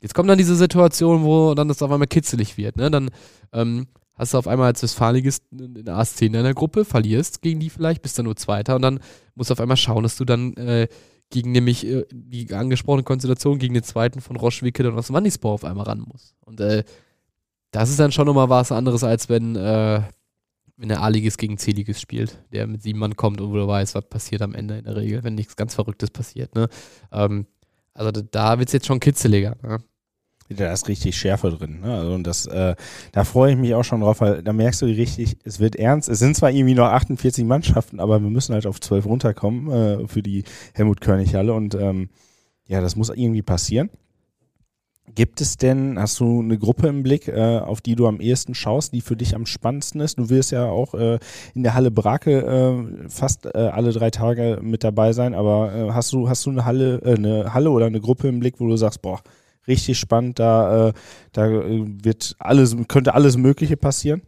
[0.00, 2.76] jetzt kommt dann diese Situation, wo dann das auf einmal kitzelig wird.
[2.76, 2.90] Ne?
[2.90, 3.10] Dann
[3.52, 7.60] ähm, hast du auf einmal als Westfalenligist in der ASC in deiner Gruppe, verlierst gegen
[7.60, 9.00] die vielleicht, bist dann nur Zweiter und dann
[9.34, 10.88] musst du auf einmal schauen, dass du dann äh,
[11.30, 15.64] gegen nämlich äh, die angesprochene Konstellation gegen den zweiten von Roschwicke und aus Mannisbau auf
[15.64, 16.34] einmal ran muss.
[16.40, 16.84] Und äh,
[17.76, 20.00] das ist dann schon nochmal was anderes, als wenn, äh,
[20.78, 23.94] wenn der A-Ligist gegen C-Ligist spielt, der mit sieben Mann kommt und wo du weißt,
[23.94, 26.54] was passiert am Ende in der Regel, wenn nichts ganz Verrücktes passiert.
[26.54, 26.68] Ne?
[27.12, 27.46] Ähm,
[27.92, 29.56] also da wird es jetzt schon kitzeliger.
[29.62, 29.78] Ne?
[30.48, 31.80] Da ist richtig Schärfe drin.
[31.80, 31.94] Ne?
[31.94, 32.76] Also und das, äh,
[33.12, 36.08] da freue ich mich auch schon drauf, weil da merkst du richtig, es wird ernst.
[36.08, 40.08] Es sind zwar irgendwie noch 48 Mannschaften, aber wir müssen halt auf 12 runterkommen äh,
[40.08, 42.08] für die Helmut-Körnig-Halle und ähm,
[42.68, 43.90] ja, das muss irgendwie passieren.
[45.14, 48.54] Gibt es denn, hast du eine Gruppe im Blick, äh, auf die du am ehesten
[48.54, 50.18] schaust, die für dich am spannendsten ist?
[50.18, 51.20] Du wirst ja auch äh,
[51.54, 55.92] in der Halle Brake äh, fast äh, alle drei Tage mit dabei sein, aber äh,
[55.92, 58.66] hast du hast du eine Halle, äh, eine Halle oder eine Gruppe im Blick, wo
[58.66, 59.20] du sagst, boah,
[59.68, 60.92] richtig spannend, da,
[61.32, 64.22] da wird alles, könnte alles Mögliche passieren?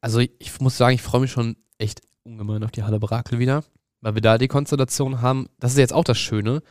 [0.00, 3.64] Also ich muss sagen, ich freue mich schon echt ungemein auf die Halle Brakel wieder,
[4.02, 5.48] weil wir da die Konstellation haben.
[5.58, 6.62] Das ist jetzt auch das Schöne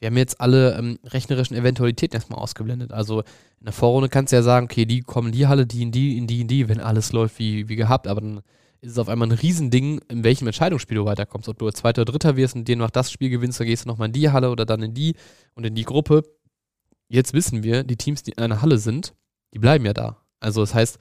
[0.00, 2.90] wir haben jetzt alle ähm, rechnerischen Eventualitäten erstmal ausgeblendet.
[2.90, 5.82] Also in der Vorrunde kannst du ja sagen, okay, die kommen in die Halle, die
[5.82, 8.08] in die, in die, in die, wenn alles läuft wie, wie gehabt.
[8.08, 8.40] Aber dann
[8.80, 11.50] ist es auf einmal ein Riesending, in welchem Entscheidungsspiel du weiterkommst.
[11.50, 13.88] Ob du Zweiter oder Dritter wirst und dir noch das Spiel gewinnst, dann gehst du
[13.88, 15.16] nochmal in die Halle oder dann in die
[15.54, 16.22] und in die Gruppe.
[17.08, 19.14] Jetzt wissen wir, die Teams, die in einer Halle sind,
[19.52, 20.16] die bleiben ja da.
[20.38, 20.98] Also das heißt,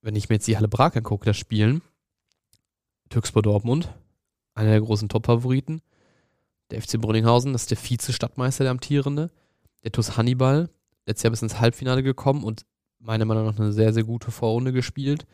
[0.00, 1.82] wenn ich mir jetzt die Halle Prag angucke, das Spielen,
[3.10, 3.92] Türkspor Dortmund,
[4.54, 5.82] einer der großen Top-Favoriten,
[6.72, 9.30] der FC Brunninghausen, das ist der Vize-Stadtmeister, der amtierende.
[9.84, 10.70] Der TuS Hannibal,
[11.06, 12.64] letztes Jahr bis ins Halbfinale gekommen und
[12.98, 15.26] meiner Meinung nach eine sehr, sehr gute Vorrunde gespielt.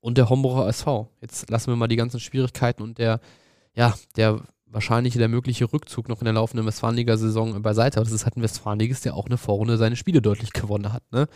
[0.00, 1.10] Und der Homburger SV.
[1.20, 3.20] Jetzt lassen wir mal die ganzen Schwierigkeiten und der,
[3.74, 7.98] ja, der wahrscheinliche, der mögliche Rückzug noch in der laufenden Westfalenliga-Saison beiseite.
[7.98, 11.02] Aber das ist halt ein Westfalenligist, der auch eine Vorrunde seine Spiele deutlich gewonnen hat.
[11.12, 11.26] Ne?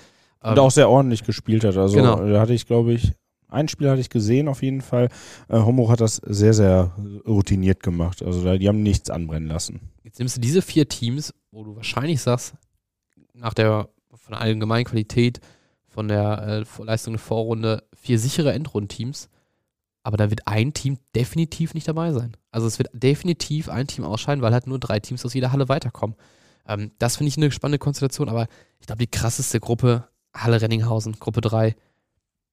[0.41, 1.77] Und ähm, auch sehr ordentlich gespielt hat.
[1.77, 2.17] Also genau.
[2.27, 3.13] da hatte ich, glaube ich,
[3.55, 5.09] ein Spiel hatte ich gesehen auf jeden Fall.
[5.49, 6.93] Äh, Homburg hat das sehr, sehr
[7.27, 8.23] routiniert gemacht.
[8.23, 9.81] Also die haben nichts anbrennen lassen.
[10.03, 12.55] Jetzt nimmst du diese vier Teams, wo du wahrscheinlich sagst,
[13.33, 13.89] nach der
[14.25, 15.41] von der allgemeinen Qualität,
[15.87, 19.29] von der äh, Leistung der Vorrunde, vier sichere Endrundenteams.
[20.03, 22.37] Aber da wird ein Team definitiv nicht dabei sein.
[22.51, 25.69] Also es wird definitiv ein Team ausscheiden, weil halt nur drei Teams aus jeder Halle
[25.69, 26.17] weiterkommen.
[26.67, 28.47] Ähm, das finde ich eine spannende Konstellation, aber
[28.81, 31.75] ich glaube, die krasseste Gruppe, Halle Renninghausen, Gruppe 3,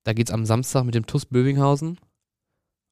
[0.03, 1.97] da geht es am Samstag mit dem TUS Bövinghausen,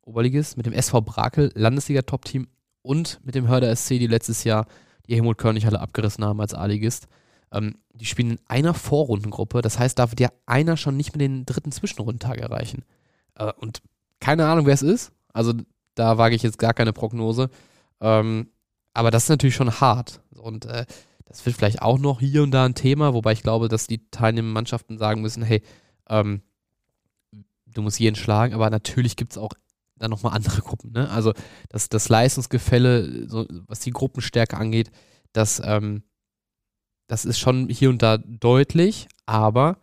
[0.01, 2.47] Oberligist, mit dem SV Brakel, Landesliga-Top-Team
[2.81, 4.65] und mit dem Hörder SC, die letztes Jahr
[5.07, 7.07] die Helmut Körnig-Halle abgerissen haben als A-Ligist.
[7.51, 11.45] Ähm, die spielen in einer Vorrundengruppe, das heißt, da wird einer schon nicht mehr den
[11.45, 12.85] dritten Zwischenrundentag erreichen.
[13.35, 13.81] Äh, und
[14.19, 15.11] keine Ahnung, wer es ist.
[15.33, 15.53] Also
[15.95, 17.49] da wage ich jetzt gar keine Prognose.
[18.01, 18.51] Ähm,
[18.93, 20.21] aber das ist natürlich schon hart.
[20.35, 20.85] Und äh,
[21.25, 24.09] das wird vielleicht auch noch hier und da ein Thema, wobei ich glaube, dass die
[24.09, 25.61] teilnehmenden Mannschaften sagen müssen, hey,
[26.09, 26.41] ähm,
[27.73, 29.53] du musst jeden schlagen, aber natürlich gibt es auch
[29.97, 30.91] dann nochmal andere Gruppen.
[30.91, 31.09] Ne?
[31.09, 31.33] Also
[31.69, 34.91] das, das Leistungsgefälle, so, was die Gruppenstärke angeht,
[35.33, 36.03] das, ähm,
[37.07, 39.77] das ist schon hier und da deutlich, aber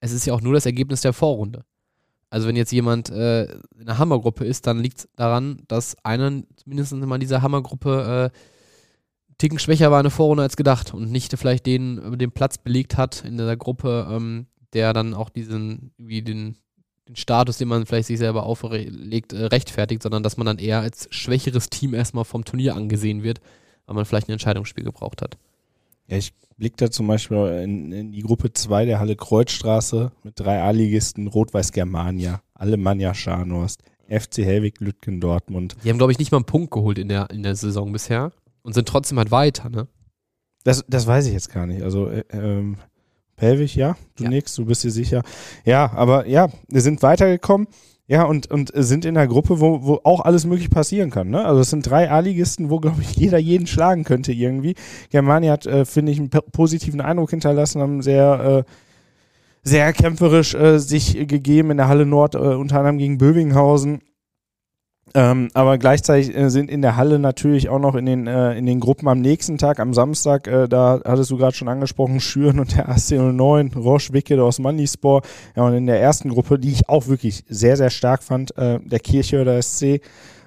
[0.00, 1.64] es ist ja auch nur das Ergebnis der Vorrunde.
[2.30, 6.42] Also wenn jetzt jemand äh, in einer Hammergruppe ist, dann liegt es daran, dass einer
[6.64, 8.38] mindestens mal in dieser Hammergruppe äh,
[9.36, 12.96] Ticken schwächer war in der Vorrunde als gedacht und nicht vielleicht den, den Platz belegt
[12.96, 16.56] hat in der Gruppe, ähm, der dann auch diesen, wie den,
[17.10, 20.80] den Status, den man vielleicht sich selber auferlegt, äh, rechtfertigt, sondern dass man dann eher
[20.80, 23.40] als schwächeres Team erstmal vom Turnier angesehen wird,
[23.86, 25.36] weil man vielleicht ein Entscheidungsspiel gebraucht hat.
[26.06, 30.38] Ja, ich blicke da zum Beispiel in, in, die Gruppe 2 der Halle Kreuzstraße mit
[30.38, 35.76] drei A-Ligisten, Rot-Weiß Germania, Alemannia Scharnhorst, FC Helwig Lütgen Dortmund.
[35.84, 38.32] Die haben, glaube ich, nicht mal einen Punkt geholt in der, in der Saison bisher
[38.62, 39.88] und sind trotzdem halt weiter, ne?
[40.62, 41.82] Das, das weiß ich jetzt gar nicht.
[41.82, 42.76] Also, äh, ähm,
[43.40, 44.30] Helwig, ja, du ja.
[44.30, 45.22] nix, du bist dir sicher.
[45.64, 47.66] Ja, aber ja, wir sind weitergekommen.
[48.06, 51.30] Ja, und, und sind in einer Gruppe, wo, wo auch alles möglich passieren kann.
[51.30, 51.44] Ne?
[51.44, 54.74] Also es sind drei A-Ligisten, wo, glaube ich, jeder jeden schlagen könnte irgendwie.
[55.10, 58.70] Germania hat, äh, finde ich, einen positiven Eindruck hinterlassen, haben sehr, äh,
[59.62, 64.00] sehr kämpferisch äh, sich gegeben in der Halle Nord, äh, unter anderem gegen Bövinghausen.
[65.12, 68.66] Ähm, aber gleichzeitig äh, sind in der Halle natürlich auch noch in den, äh, in
[68.66, 72.60] den Gruppen am nächsten Tag, am Samstag, äh, da hattest du gerade schon angesprochen, Schüren
[72.60, 75.22] und der AC09, Roche Wickede aus Mandispor.
[75.56, 78.78] Ja, und in der ersten Gruppe, die ich auch wirklich sehr, sehr stark fand, äh,
[78.80, 80.00] der Kirchhörder SC.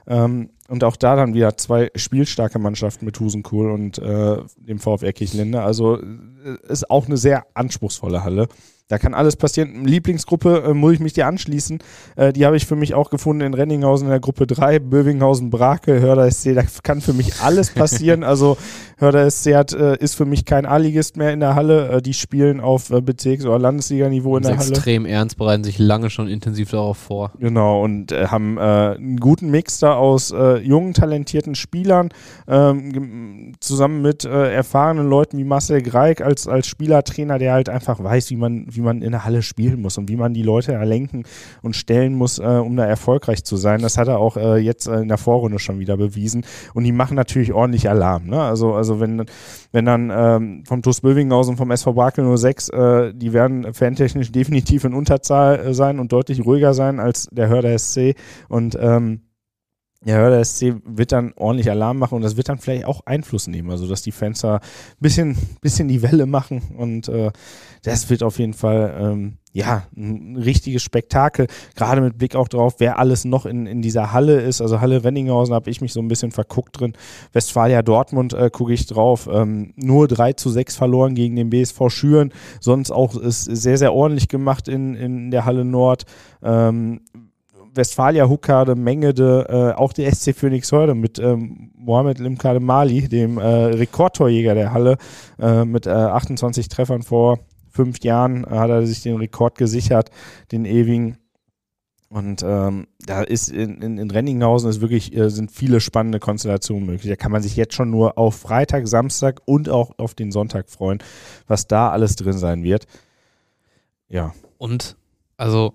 [0.08, 5.12] Ähm, und auch da dann wieder zwei spielstarke Mannschaften mit Husenkohl und äh, dem VfR
[5.12, 5.62] Kirchlinde.
[5.62, 8.48] Also äh, ist auch eine sehr anspruchsvolle Halle.
[8.90, 9.86] Da kann alles passieren.
[9.86, 11.80] Lieblingsgruppe äh, muss ich mich dir anschließen.
[12.16, 15.50] Äh, die habe ich für mich auch gefunden in Renninghausen in der Gruppe 3, Bövinghausen,
[15.50, 16.54] Brake, Hörder SC.
[16.54, 18.24] Da kann für mich alles passieren.
[18.24, 18.58] also
[19.04, 21.90] Hörder SC hat, äh, ist für mich kein A-Ligist mehr in der Halle.
[21.90, 24.70] Äh, die spielen auf äh, Bezirks- oder Landesliganiveau in der Halle.
[24.70, 27.32] Extrem ernst, bereiten sich lange schon intensiv darauf vor.
[27.40, 32.10] Genau, und äh, haben einen guten Mix da aus jungen, talentierten Spielern,
[32.48, 38.30] ähm, zusammen mit erfahrenen Leuten wie Marcel Greig als, als Spielertrainer, der halt einfach weiß,
[38.30, 41.24] wie man wie man in der Halle spielen muss und wie man die Leute erlenken
[41.62, 43.82] und stellen muss, äh, um da erfolgreich zu sein.
[43.82, 46.46] Das hat er auch äh, jetzt äh, in der Vorrunde schon wieder bewiesen.
[46.74, 48.28] Und die machen natürlich ordentlich Alarm.
[48.28, 48.42] Ne?
[48.42, 49.26] Also, also wenn,
[49.72, 54.84] wenn dann ähm, vom TuS Bövinghausen, vom SV Brakel 06, äh, die werden fantechnisch definitiv
[54.84, 58.16] in Unterzahl äh, sein und deutlich ruhiger sein als der Hörder SC.
[58.50, 59.22] Und ähm,
[60.06, 63.48] ja, der SC wird dann ordentlich Alarm machen und das wird dann vielleicht auch Einfluss
[63.48, 64.62] nehmen, also dass die Fans da ein
[65.00, 67.32] bisschen, bisschen die Welle machen und äh,
[67.84, 72.76] das wird auf jeden Fall ähm, ja ein richtiges Spektakel, gerade mit Blick auch drauf,
[72.80, 74.62] wer alles noch in, in dieser Halle ist.
[74.62, 76.94] Also Halle Renninghausen habe ich mich so ein bisschen verguckt drin.
[77.34, 79.30] Westfalia Dortmund äh, gucke ich drauf.
[79.32, 83.94] Ähm, nur 3 zu 6 verloren gegen den BSV Schüren, sonst auch ist sehr, sehr
[83.94, 86.06] ordentlich gemacht in, in der Halle Nord.
[86.42, 87.02] Ähm,
[87.76, 93.38] Westfalia Huckade, Mengede, äh, auch die SC Phoenix Hörde mit ähm, Mohamed Limkade Mali, dem
[93.38, 94.98] äh, Rekordtorjäger der Halle,
[95.40, 97.40] äh, mit äh, 28 Treffern vor
[97.74, 100.12] fünf Jahren äh, hat er sich den Rekord gesichert,
[100.52, 101.18] den ewigen.
[102.10, 106.86] Und ähm, da ist in, in, in Renninghausen ist wirklich, äh, sind viele spannende Konstellationen
[106.86, 107.10] möglich.
[107.10, 110.70] Da kann man sich jetzt schon nur auf Freitag, Samstag und auch auf den Sonntag
[110.70, 111.00] freuen,
[111.48, 112.86] was da alles drin sein wird.
[114.10, 114.36] Ja.
[114.60, 114.96] Und
[115.38, 115.74] also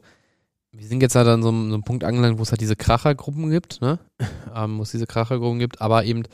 [0.72, 2.76] wir sind jetzt halt an so einem, so einem Punkt angelangt, wo es halt diese
[2.76, 3.98] Krachergruppen gibt, ne?
[4.54, 6.24] ähm, wo es diese Krachergruppen gibt, aber eben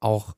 [0.00, 0.34] auch,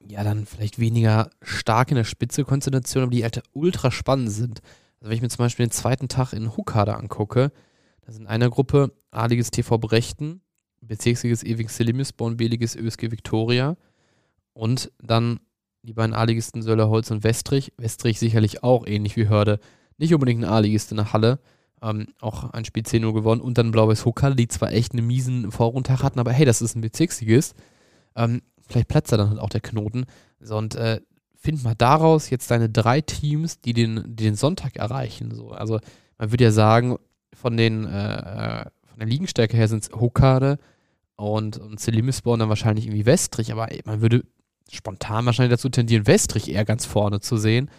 [0.00, 4.60] ja, dann vielleicht weniger stark in der Spitze Konzentration, aber die halt ultra spannend sind.
[5.00, 7.52] Also wenn ich mir zum Beispiel den zweiten Tag in Huckade angucke,
[8.02, 10.40] da sind in einer Gruppe A-Liges TV Brechten,
[10.80, 13.76] Bezirksliges Ewig Selimisbo und B-Liges ÖSG Victoria
[14.52, 15.40] und dann
[15.82, 17.72] die beiden A-Ligisten Söllerholz und Westrich.
[17.76, 19.60] Westrich sicherlich auch ähnlich wie Hörde,
[19.96, 21.38] nicht unbedingt ein A-Ligist in der Halle,
[21.82, 24.04] ähm, auch ein Spiel 10 0 gewonnen und dann Blau-Weiß
[24.36, 27.54] die zwar echt einen miesen Vorrundtag hatten, aber hey, das ist ein Bezirksligist.
[28.16, 30.06] Ähm, vielleicht platzt da dann halt auch der Knoten.
[30.40, 31.00] So, und äh,
[31.34, 35.34] find mal daraus jetzt deine drei Teams, die den, die den Sonntag erreichen.
[35.34, 35.50] So.
[35.50, 35.78] Also
[36.18, 36.96] man würde ja sagen,
[37.34, 40.56] von den äh, äh von der Liegenstärke her sind es Hokkade
[41.16, 44.22] und, und Selimisborn dann wahrscheinlich irgendwie Westrich, aber ey, man würde
[44.70, 47.70] spontan wahrscheinlich dazu tendieren, Westrich eher ganz vorne zu sehen.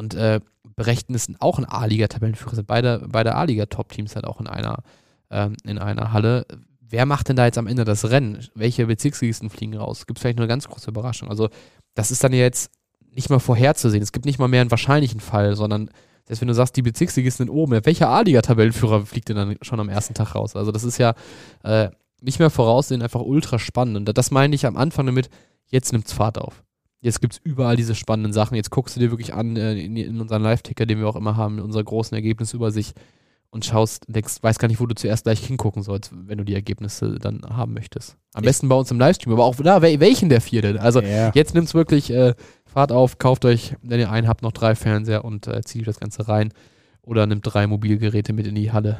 [0.00, 0.40] Und äh,
[0.76, 4.82] Brechten ist auch ein A-Liga-Tabellenführer, sind beide, beide A-Liga-Top-Teams halt auch in einer,
[5.30, 6.46] ähm, in einer Halle.
[6.80, 8.48] Wer macht denn da jetzt am Ende das Rennen?
[8.54, 10.06] Welche Bezirksligisten fliegen raus?
[10.06, 11.28] Gibt es vielleicht nur eine ganz große Überraschung?
[11.28, 11.50] Also,
[11.92, 12.70] das ist dann jetzt
[13.14, 14.02] nicht mal vorherzusehen.
[14.02, 15.90] Es gibt nicht mal mehr einen wahrscheinlichen Fall, sondern
[16.24, 19.90] selbst wenn du sagst, die Bezirksligisten sind oben, welcher A-Liga-Tabellenführer fliegt denn dann schon am
[19.90, 20.56] ersten Tag raus?
[20.56, 21.12] Also, das ist ja
[21.62, 21.90] äh,
[22.22, 24.08] nicht mehr voraussehen, einfach ultra spannend.
[24.08, 25.28] Und das meine ich am Anfang damit,
[25.66, 26.64] jetzt nimmt es Fahrt auf.
[27.00, 28.56] Jetzt gibt es überall diese spannenden Sachen.
[28.56, 31.36] Jetzt guckst du dir wirklich an äh, in, in unseren Live-Ticker, den wir auch immer
[31.36, 32.94] haben, in unserer großen Ergebnisübersicht
[33.50, 36.54] und schaust, denkst, weiß gar nicht, wo du zuerst gleich hingucken sollst, wenn du die
[36.54, 38.16] Ergebnisse dann haben möchtest.
[38.32, 40.78] Am besten bei uns im Livestream, aber auch da, welchen der vier denn?
[40.78, 41.32] Also yeah.
[41.34, 42.34] jetzt nimmt es wirklich, äh,
[42.64, 45.98] Fahrt auf, kauft euch, wenn ihr einen habt, noch drei Fernseher und äh, zieht das
[45.98, 46.52] Ganze rein.
[47.02, 48.98] Oder nimmt drei Mobilgeräte mit in die Halle.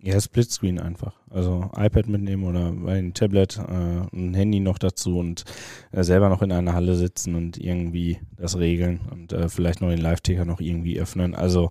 [0.00, 1.14] Ja, Splitscreen einfach.
[1.28, 5.44] Also iPad mitnehmen oder ein Tablet, äh, ein Handy noch dazu und
[5.90, 9.90] äh, selber noch in einer Halle sitzen und irgendwie das regeln und äh, vielleicht noch
[9.90, 11.34] den Live-Ticker noch irgendwie öffnen.
[11.34, 11.70] Also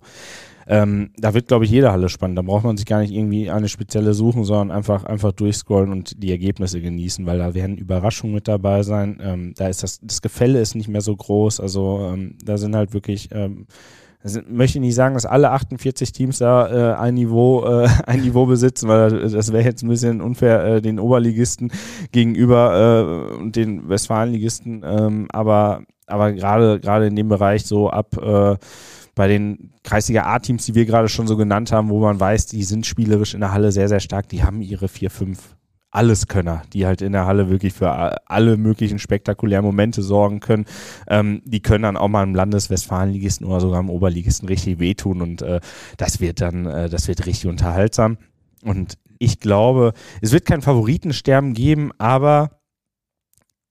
[0.66, 2.36] ähm, da wird, glaube ich, jede Halle spannend.
[2.36, 6.22] Da braucht man sich gar nicht irgendwie eine spezielle suchen, sondern einfach, einfach durchscrollen und
[6.22, 9.18] die Ergebnisse genießen, weil da werden Überraschungen mit dabei sein.
[9.22, 11.60] Ähm, da ist das, das Gefälle ist nicht mehr so groß.
[11.60, 13.30] Also ähm, da sind halt wirklich
[14.22, 18.20] also möchte ich nicht sagen, dass alle 48 Teams da äh, ein Niveau äh, ein
[18.22, 21.70] Niveau besitzen, weil das wäre jetzt ein bisschen unfair äh, den Oberligisten
[22.12, 24.82] gegenüber äh, und den Westfalenligisten.
[24.84, 28.56] Ähm, aber aber gerade gerade in dem Bereich so ab äh,
[29.14, 32.62] bei den Kreisliga A-Teams, die wir gerade schon so genannt haben, wo man weiß, die
[32.62, 35.56] sind spielerisch in der Halle sehr, sehr stark, die haben ihre vier, fünf
[35.90, 37.90] Alleskönner, die halt in der Halle wirklich für
[38.28, 40.66] alle möglichen spektakulären Momente sorgen können.
[41.08, 45.42] Ähm, die können dann auch mal im Landeswestfalenligisten oder sogar im Oberligisten richtig wehtun und
[45.42, 45.60] äh,
[45.96, 48.18] das wird dann, äh, das wird richtig unterhaltsam.
[48.62, 52.50] Und ich glaube, es wird kein Favoritensterben geben, aber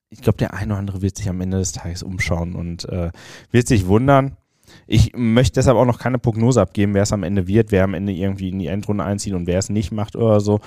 [0.10, 3.12] ich glaube, der eine oder andere wird sich am Ende des Tages umschauen und äh,
[3.52, 4.38] wird sich wundern.
[4.86, 7.94] Ich möchte deshalb auch noch keine Prognose abgeben, wer es am Ende wird, wer am
[7.94, 10.60] Ende irgendwie in die Endrunde einzieht und wer es nicht macht oder so.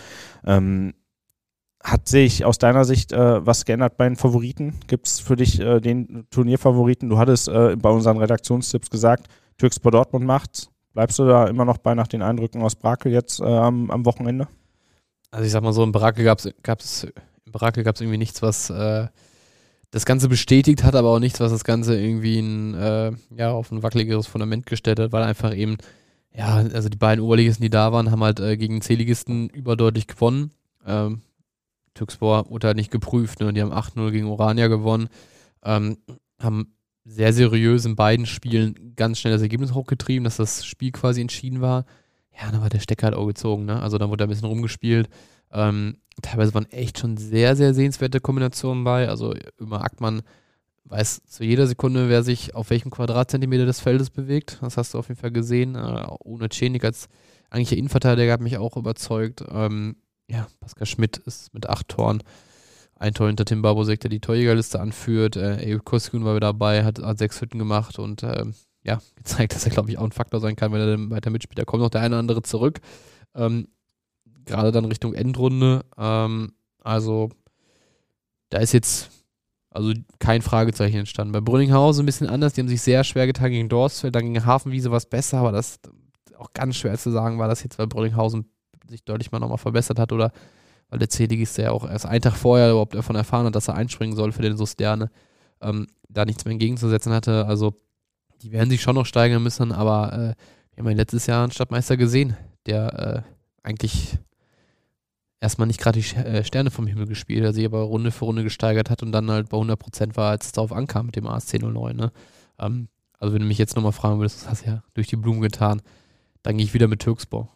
[0.46, 0.94] Ähm,
[1.82, 4.74] hat sich aus deiner Sicht äh, was geändert bei den Favoriten?
[4.86, 7.08] Gibt es für dich äh, den Turnierfavoriten?
[7.08, 10.70] Du hattest äh, bei unseren Redaktionstipps gesagt, Türkspor Dortmund macht's.
[10.92, 14.04] Bleibst du da immer noch bei nach den Eindrücken aus Brakel jetzt äh, am, am,
[14.04, 14.48] Wochenende?
[15.30, 16.40] Also ich sag mal so, im Brakel gab
[16.80, 19.06] es im Brakel gab's irgendwie nichts, was äh,
[19.90, 23.70] das Ganze bestätigt hat, aber auch nichts, was das Ganze irgendwie ein, äh, ja, auf
[23.70, 25.78] ein wackeligeres Fundament gestellt hat, weil einfach eben,
[26.32, 30.52] ja, also die beiden Oberligisten, die da waren, haben halt gegen C-Ligisten überdeutlich gewonnen.
[30.86, 31.22] Ähm,
[32.00, 33.40] Türkspor wurde halt nicht geprüft.
[33.40, 33.52] Ne?
[33.52, 35.08] Die haben 8-0 gegen Orania gewonnen,
[35.62, 35.98] ähm,
[36.38, 36.74] haben
[37.04, 41.60] sehr seriös in beiden Spielen ganz schnell das Ergebnis hochgetrieben, dass das Spiel quasi entschieden
[41.60, 41.84] war.
[42.40, 43.66] Ja, dann war der Stecker halt auch gezogen.
[43.66, 43.82] Ne?
[43.82, 45.10] Also dann wurde da ein bisschen rumgespielt.
[45.52, 49.08] Ähm, teilweise waren echt schon sehr, sehr sehenswerte Kombinationen bei.
[49.08, 50.22] Also immer Ackmann
[50.84, 54.58] weiß zu jeder Sekunde, wer sich auf welchem Quadratzentimeter des Feldes bewegt.
[54.62, 55.74] Das hast du auf jeden Fall gesehen.
[55.74, 57.08] Äh, ohne Cenik als
[57.50, 59.44] eigentlicher Innenverteidiger hat mich auch überzeugt.
[59.50, 59.96] Ähm,
[60.30, 62.22] ja, Pascal Schmidt ist mit acht Toren.
[62.94, 65.36] Ein Tor hinter Tim Babosek, der die Torjägerliste anführt.
[65.36, 68.44] Äh, Koskun war wieder dabei, hat, hat sechs Hütten gemacht und äh,
[68.84, 71.30] ja, gezeigt, dass er, glaube ich, auch ein Faktor sein kann, wenn er dann weiter
[71.30, 71.58] mitspielt.
[71.58, 72.80] Da kommt noch der eine oder andere zurück.
[73.34, 73.68] Ähm,
[74.44, 75.84] Gerade dann Richtung Endrunde.
[75.98, 76.52] Ähm,
[76.82, 77.30] also,
[78.48, 79.10] da ist jetzt
[79.70, 81.32] also kein Fragezeichen entstanden.
[81.32, 82.54] Bei Brünninghausen ein bisschen anders.
[82.54, 84.14] Die haben sich sehr schwer getan gegen Dorsfeld.
[84.14, 85.78] Dann gegen Hafenwiese war es besser, aber das
[86.36, 88.46] auch ganz schwer zu sagen, war das jetzt, weil Brünninghausen
[88.88, 90.32] sich deutlich mal nochmal verbessert hat oder
[90.90, 93.74] weil der ist ja auch erst einen Tag vorher überhaupt davon erfahren hat, dass er
[93.74, 95.10] einspringen soll für den Susterne,
[95.60, 97.46] ähm, da nichts mehr entgegenzusetzen hatte.
[97.46, 97.74] Also
[98.42, 100.34] die werden sich schon noch steigern müssen, aber äh,
[100.74, 104.18] wir haben ja letztes Jahr einen Stadtmeister gesehen, der äh, eigentlich
[105.40, 108.42] erstmal nicht gerade die äh, Sterne vom Himmel gespielt hat, sich aber Runde für Runde
[108.42, 111.60] gesteigert hat und dann halt bei 100% war, als es darauf ankam mit dem ASC
[111.62, 111.96] 09.
[111.96, 112.12] Ne?
[112.58, 115.16] Ähm, also wenn du mich jetzt nochmal fragen würdest, das hast du ja durch die
[115.16, 115.82] Blumen getan,
[116.42, 117.48] dann gehe ich wieder mit Türksbau.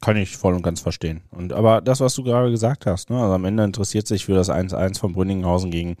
[0.00, 1.22] Kann ich voll und ganz verstehen.
[1.32, 4.34] Und aber das, was du gerade gesagt hast, ne, also am Ende interessiert sich für
[4.34, 5.96] das 1-1 von Brünninghausen gegen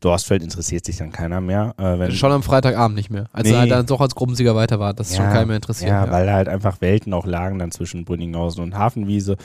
[0.00, 1.74] Dorstfeld interessiert sich dann keiner mehr.
[1.78, 3.30] Äh, wenn schon am Freitagabend nicht mehr.
[3.32, 3.54] Als nee.
[3.54, 5.90] er dann doch als Gruppensieger weiter war, das ist ja, schon keiner mehr interessiert.
[5.90, 9.38] Ja, ja, weil halt einfach Welten auch lagen dann zwischen Brünninghausen und Hafenwiese,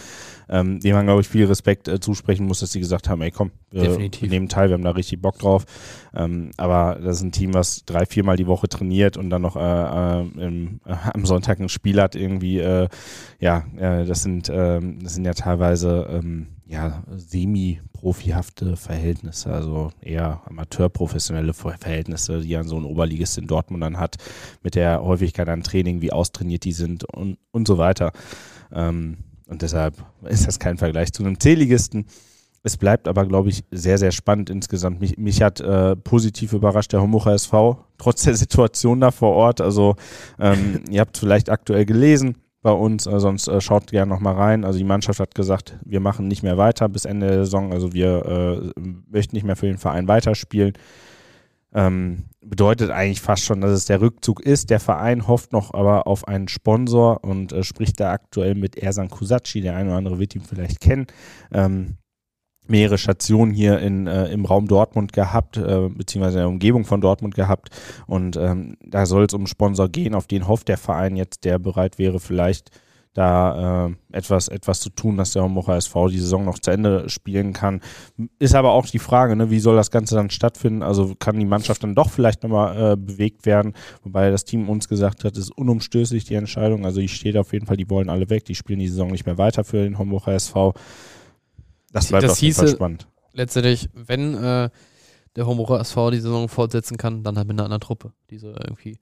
[0.50, 3.32] ähm, dem man, glaube ich, viel Respekt äh, zusprechen muss, dass sie gesagt haben, ey
[3.32, 4.30] komm, wir Definitiv.
[4.30, 5.66] nehmen teil, wir haben da richtig Bock drauf.
[6.16, 9.56] Ähm, aber das ist ein Team, was drei, viermal die Woche trainiert und dann noch
[9.56, 12.88] äh, äh im, äh, am Sonntag ein Spiel hat irgendwie, äh,
[13.40, 21.54] ja, das sind, ähm, das sind ja teilweise ähm, ja, semi-profihafte Verhältnisse, also eher amateurprofessionelle
[21.54, 24.18] Verhältnisse, die an so ein Oberligist in Dortmund dann hat,
[24.64, 28.12] mit der Häufigkeit an Training, wie austrainiert die sind und, und so weiter.
[28.72, 32.06] Ähm, und deshalb ist das kein Vergleich zu einem C-Ligisten.
[32.66, 35.02] Es bleibt aber, glaube ich, sehr, sehr spannend insgesamt.
[35.02, 39.60] Mich, mich hat äh, positiv überrascht der Homocha SV, trotz der Situation da vor Ort.
[39.60, 39.96] Also
[40.40, 44.64] ähm, ihr habt vielleicht aktuell gelesen bei uns, äh, sonst äh, schaut gerne nochmal rein.
[44.64, 47.74] Also die Mannschaft hat gesagt, wir machen nicht mehr weiter bis Ende der Saison.
[47.74, 50.72] Also wir äh, möchten nicht mehr für den Verein weiterspielen.
[51.74, 54.70] Ähm, bedeutet eigentlich fast schon, dass es der Rückzug ist.
[54.70, 59.10] Der Verein hofft noch aber auf einen Sponsor und äh, spricht da aktuell mit Ersan
[59.10, 59.60] Kusacci.
[59.60, 61.08] Der eine oder andere wird ihn vielleicht kennen.
[61.52, 61.98] Ähm,
[62.68, 67.02] mehrere Stationen hier in, äh, im Raum Dortmund gehabt, äh, beziehungsweise in der Umgebung von
[67.02, 67.70] Dortmund gehabt.
[68.08, 71.60] Und ähm, da soll es um Sponsor gehen, auf den hofft der Verein jetzt, der
[71.60, 72.72] bereit wäre, vielleicht
[73.14, 77.10] da äh, etwas, etwas zu tun, dass der Homburger SV die Saison noch zu Ende
[77.10, 77.82] spielen kann.
[78.40, 80.82] Ist aber auch die Frage, ne, wie soll das Ganze dann stattfinden?
[80.82, 83.74] Also kann die Mannschaft dann doch vielleicht nochmal äh, bewegt werden?
[84.04, 86.86] Wobei das Team uns gesagt hat, ist unumstößlich die Entscheidung.
[86.86, 89.28] Also ich stehe auf jeden Fall, die wollen alle weg, die spielen die Saison nicht
[89.28, 90.74] mehr weiter für den Homburger SV.
[91.94, 93.08] Das bleibt Das auf jeden Fall spannend.
[93.32, 94.70] Letztendlich, wenn äh,
[95.36, 98.48] der Homburger SV die Saison fortsetzen kann, dann halt mit einer anderen Truppe, die sie
[98.52, 98.98] irgendwie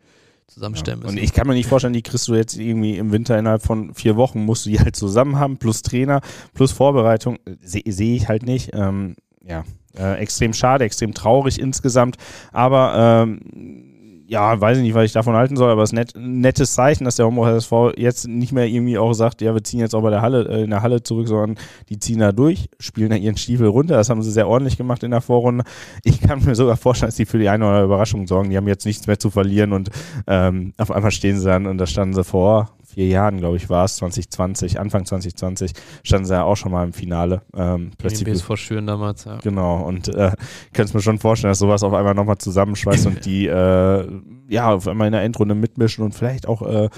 [0.48, 1.06] zusammenstellen Ja.
[1.06, 1.18] müssen.
[1.18, 3.94] Und ich kann mir nicht vorstellen, die kriegst du jetzt irgendwie im Winter innerhalb von
[3.94, 6.22] vier Wochen, musst du die halt zusammen haben, plus Trainer,
[6.54, 7.40] plus Vorbereitung.
[7.62, 8.72] Sehe seh ich halt nicht.
[8.74, 9.16] Ähm,
[9.46, 9.64] ja,
[9.98, 12.18] äh, extrem schade, extrem traurig insgesamt.
[12.52, 13.91] Aber ähm,
[14.32, 17.04] ja, weiß ich nicht, was ich davon halten soll, aber es ist ein nettes Zeichen,
[17.04, 20.02] dass der Homburger SV jetzt nicht mehr irgendwie auch sagt, ja, wir ziehen jetzt auch
[20.02, 21.58] bei der Halle, äh, in der Halle zurück, sondern
[21.90, 23.96] die ziehen da durch, spielen da ihren Stiefel runter.
[23.96, 25.66] Das haben sie sehr ordentlich gemacht in der Vorrunde.
[26.06, 28.52] Ich kann mir sogar vorstellen, dass die für die eine oder andere Überraschung sorgen.
[28.52, 29.90] Die haben jetzt nichts mehr zu verlieren und
[30.28, 33.70] ähm, auf einmal stehen sie dann und da standen sie vor vier Jahren, glaube ich,
[33.70, 35.72] war es, 2020, Anfang 2020,
[36.04, 37.42] standen sie ja auch schon mal im Finale.
[37.56, 39.38] Ähm, plötzlich BSV Schüren damals, ja.
[39.38, 40.32] Genau, und äh,
[40.74, 44.88] kannst mir schon vorstellen, dass sowas auf einmal nochmal zusammenschweißt und die äh, ja auf
[44.88, 46.90] einmal in der Endrunde mitmischen und vielleicht auch äh,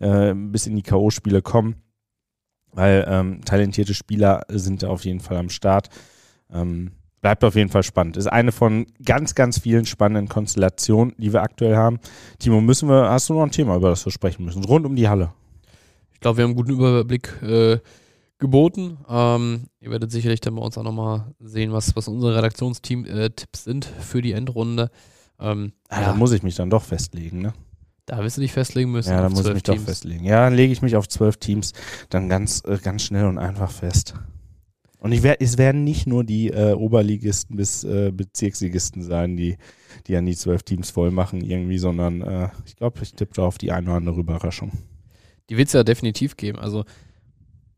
[0.00, 1.76] äh, bis in die K.O.-Spiele kommen.
[2.72, 5.88] Weil ähm, talentierte Spieler sind da auf jeden Fall am Start.
[6.52, 8.16] Ähm, bleibt auf jeden Fall spannend.
[8.16, 11.98] Ist eine von ganz, ganz vielen spannenden Konstellationen, die wir aktuell haben.
[12.38, 14.64] Timo, müssen wir, hast du noch ein Thema, über das wir sprechen müssen?
[14.64, 15.32] Rund um die Halle.
[16.20, 17.78] Ich glaube, wir haben einen guten Überblick äh,
[18.36, 18.98] geboten.
[19.08, 23.86] Ähm, ihr werdet sicherlich dann bei uns auch nochmal sehen, was, was unsere Redaktionsteam-Tipps sind
[23.86, 24.90] für die Endrunde.
[25.40, 27.54] Ähm, Ah, ja, Da muss ich mich dann doch festlegen, ne?
[28.04, 29.08] da wirst du dich festlegen müssen.
[29.12, 29.86] Ja, da muss ich mich doch Teams.
[29.86, 30.24] festlegen.
[30.26, 31.72] Ja, dann lege ich mich auf zwölf Teams
[32.10, 34.12] dann ganz, äh, ganz schnell und einfach fest.
[34.98, 39.56] Und ich werd, es werden nicht nur die äh, Oberligisten bis äh, Bezirksligisten sein, die,
[40.06, 43.44] die an die zwölf Teams voll machen irgendwie, sondern äh, ich glaube, ich tippe da
[43.44, 44.72] auf die eine oder andere Überraschung.
[45.50, 46.58] Die wird es ja definitiv geben.
[46.58, 46.84] Also,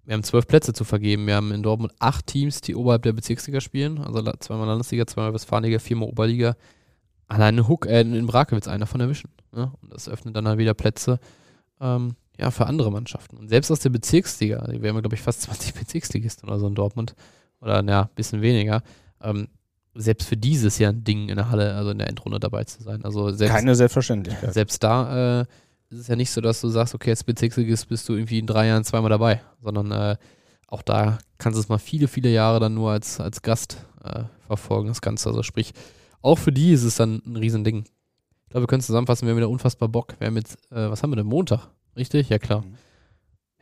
[0.04, 1.26] wir haben zwölf Plätze zu vergeben.
[1.26, 3.98] Wir haben in Dortmund acht Teams, die oberhalb der Bezirksliga spielen.
[3.98, 6.56] Also zweimal Landesliga, zweimal Westfalenliga, viermal Oberliga.
[7.28, 9.30] Alleine Huck, äh, in Brake wird es einer von erwischen.
[9.52, 9.72] Ne?
[9.80, 11.20] Und das öffnet dann halt wieder Plätze
[11.80, 13.36] ähm, ja, für andere Mannschaften.
[13.36, 16.74] Und selbst aus der Bezirksliga, wir haben, glaube ich, fast 20 Bezirksligisten oder so in
[16.74, 17.14] Dortmund.
[17.60, 18.82] Oder ja, ein bisschen weniger.
[19.22, 19.48] Ähm,
[19.94, 22.82] selbst für dieses Jahr ein Ding in der Halle, also in der Endrunde dabei zu
[22.82, 23.04] sein.
[23.04, 24.52] Also selbst, Keine Selbstverständlichkeit.
[24.52, 25.44] selbst da äh,
[25.92, 28.46] ist es ja nicht so, dass du sagst, okay, als Bezirksligist bist du irgendwie in
[28.46, 30.16] drei Jahren zweimal dabei, sondern äh,
[30.66, 34.24] auch da kannst du es mal viele, viele Jahre dann nur als, als Gast äh,
[34.46, 35.28] verfolgen, das Ganze.
[35.28, 35.72] Also sprich,
[36.22, 37.84] auch für die ist es dann ein Riesending.
[37.84, 40.14] Ich glaube, wir können zusammenfassen, wir haben wieder unfassbar Bock.
[40.18, 41.68] Wir haben jetzt, äh, was haben wir denn, Montag?
[41.96, 42.28] Richtig?
[42.30, 42.62] Ja, klar.
[42.62, 42.76] Mhm.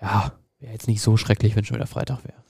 [0.00, 2.42] Ja, wäre jetzt nicht so schrecklich, wenn schon wieder Freitag wäre.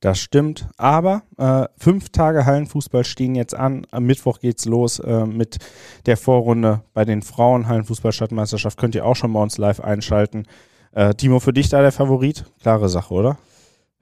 [0.00, 0.68] Das stimmt.
[0.76, 3.86] Aber äh, fünf Tage Hallenfußball stehen jetzt an.
[3.90, 5.58] Am Mittwoch geht's los äh, mit
[6.06, 8.78] der Vorrunde bei den Frauen Hallenfußball-Stadtmeisterschaft.
[8.78, 10.46] Könnt ihr auch schon bei uns live einschalten.
[10.92, 12.44] Äh, Timo, für dich da der Favorit?
[12.60, 13.38] Klare Sache, oder?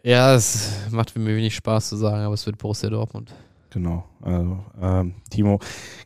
[0.03, 3.33] Ja, es macht mir wenig Spaß zu sagen, aber es wird Borussia Dortmund.
[3.71, 4.05] Genau.
[4.21, 5.59] Also, ähm, Timo,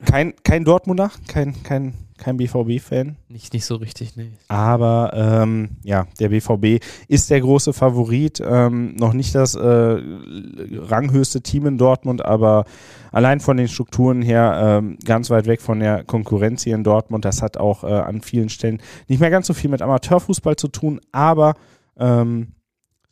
[0.05, 3.17] kein, kein Dortmunder, kein, kein, kein BVB-Fan.
[3.29, 4.33] Nicht, nicht so richtig, nee.
[4.49, 8.43] Aber ähm, ja, der BVB ist der große Favorit.
[8.45, 12.64] Ähm, noch nicht das äh, ranghöchste Team in Dortmund, aber
[13.12, 17.25] allein von den Strukturen her ähm, ganz weit weg von der Konkurrenz hier in Dortmund.
[17.25, 20.69] Das hat auch äh, an vielen Stellen nicht mehr ganz so viel mit Amateurfußball zu
[20.69, 21.55] tun, aber
[21.99, 22.49] ähm,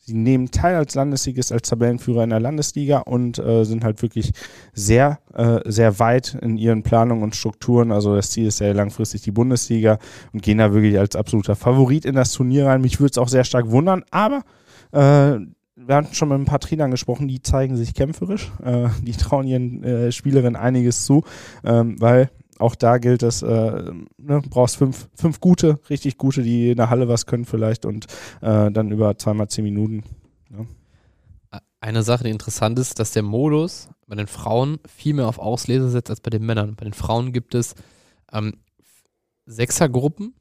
[0.05, 4.31] sie nehmen teil als Landesligist, als Tabellenführer in der Landesliga und äh, sind halt wirklich
[4.73, 7.91] sehr, äh, sehr weit in ihren Planungen und Strukturen.
[7.91, 9.97] Also das Ziel ist sehr langfristig die Bundesliga
[10.31, 12.81] und gehen da wirklich als absoluter Favorit in das Turnier rein.
[12.81, 14.43] Mich würde es auch sehr stark wundern, aber
[14.91, 15.39] äh,
[15.77, 19.47] wir haben schon mit ein paar Trainern gesprochen, die zeigen sich kämpferisch, äh, die trauen
[19.47, 21.23] ihren äh, Spielerinnen einiges zu,
[21.63, 22.29] ähm, weil
[22.59, 26.89] auch da gilt es, äh, ne, brauchst fünf, fünf gute, richtig gute, die in der
[26.89, 28.05] Halle was können vielleicht und
[28.41, 30.03] äh, dann über zweimal zehn Minuten.
[31.81, 35.89] Eine Sache, die interessant ist, dass der Modus bei den Frauen viel mehr auf Auslese
[35.89, 36.75] setzt als bei den Männern.
[36.75, 37.75] Bei den Frauen gibt es
[38.31, 38.53] ähm,
[39.45, 40.33] Sechsergruppen,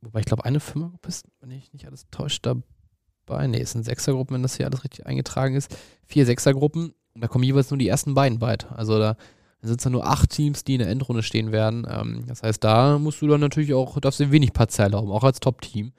[0.00, 3.46] wobei ich glaube, eine Fünfergruppe ist, wenn ich nicht alles täuscht, dabei.
[3.46, 5.76] Nee, es sind Sechsergruppen, wenn das hier alles richtig eingetragen ist.
[6.06, 8.70] Vier Sechsergruppen, und da kommen jeweils nur die ersten beiden weit.
[8.72, 9.16] Also da
[9.62, 11.86] sind es dann nur acht Teams, die in der Endrunde stehen werden.
[11.90, 15.24] Ähm, das heißt, da musst du dann natürlich auch, darfst du wenig Parzelle haben, auch
[15.24, 15.92] als Top-Team.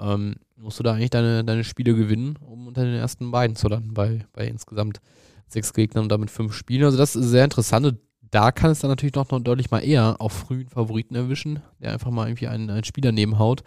[0.00, 3.68] Ähm, musst du da eigentlich deine, deine Spiele gewinnen, um unter den ersten beiden zu
[3.68, 5.00] landen, bei, bei insgesamt
[5.46, 6.84] sechs Gegnern und damit fünf Spielen.
[6.84, 7.86] Also das ist sehr interessant.
[7.86, 7.98] Und
[8.30, 11.92] Da kann es dann natürlich noch, noch deutlich mal eher auf frühen Favoriten erwischen, der
[11.92, 13.62] einfach mal irgendwie einen, einen Spieler nebenhaut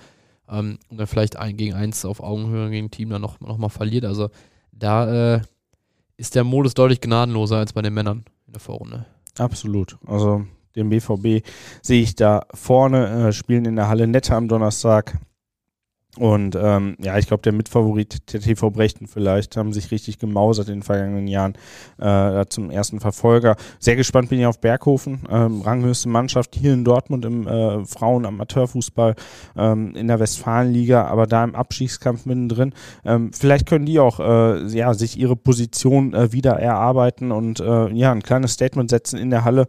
[0.49, 3.69] ähm, und dann vielleicht ein gegen eins auf Augenhöhe gegen Team dann noch, noch mal
[3.69, 4.03] verliert.
[4.03, 4.29] Also
[4.71, 5.41] da äh,
[6.17, 9.05] ist der Modus deutlich gnadenloser als bei den Männern in der Vorrunde.
[9.37, 9.97] Absolut.
[10.05, 11.45] Also den BVB
[11.81, 15.17] sehe ich da vorne, äh, spielen in der Halle Nette am Donnerstag.
[16.17, 20.67] Und ähm, ja, ich glaube, der Mitfavorit der TV Brechten vielleicht haben sich richtig gemausert
[20.67, 21.53] in den vergangenen Jahren
[21.99, 23.55] äh, zum ersten Verfolger.
[23.79, 29.15] Sehr gespannt bin ich auf Berghofen, ähm, ranghöchste Mannschaft hier in Dortmund im äh, Frauen-Amateurfußball
[29.55, 32.73] ähm, in der Westfalenliga, aber da im Abstiegskampf mittendrin.
[33.05, 37.89] Ähm, vielleicht können die auch äh, ja, sich ihre Position äh, wieder erarbeiten und äh,
[37.93, 39.67] ja, ein kleines Statement setzen in der Halle.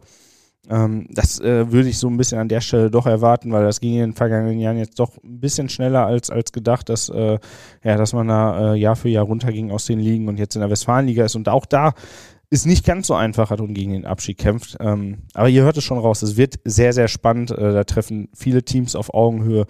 [0.67, 3.79] Ähm, das äh, würde ich so ein bisschen an der Stelle doch erwarten, weil das
[3.79, 7.39] ging in den vergangenen Jahren jetzt doch ein bisschen schneller als, als gedacht, dass, äh,
[7.83, 10.61] ja, dass man da äh, Jahr für Jahr runterging aus den Ligen und jetzt in
[10.61, 11.35] der Westfalenliga ist.
[11.35, 11.93] Und auch da
[12.51, 14.77] ist nicht ganz so einfach hat und gegen den Abschied kämpft.
[14.79, 17.51] Ähm, aber ihr hört es schon raus, es wird sehr, sehr spannend.
[17.51, 19.67] Äh, da treffen viele Teams auf Augenhöhe,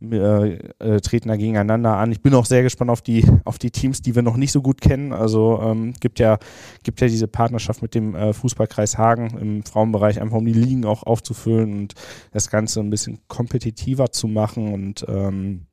[0.00, 2.12] äh, äh, treten da gegeneinander an.
[2.12, 4.62] Ich bin auch sehr gespannt auf die, auf die Teams, die wir noch nicht so
[4.62, 5.12] gut kennen.
[5.12, 6.38] Also ähm, gibt ja,
[6.84, 10.84] gibt ja diese Partnerschaft mit dem äh, Fußballkreis Hagen im Frauenbereich, einfach um die Ligen
[10.84, 11.94] auch aufzufüllen und
[12.32, 15.66] das Ganze ein bisschen kompetitiver zu machen und ähm,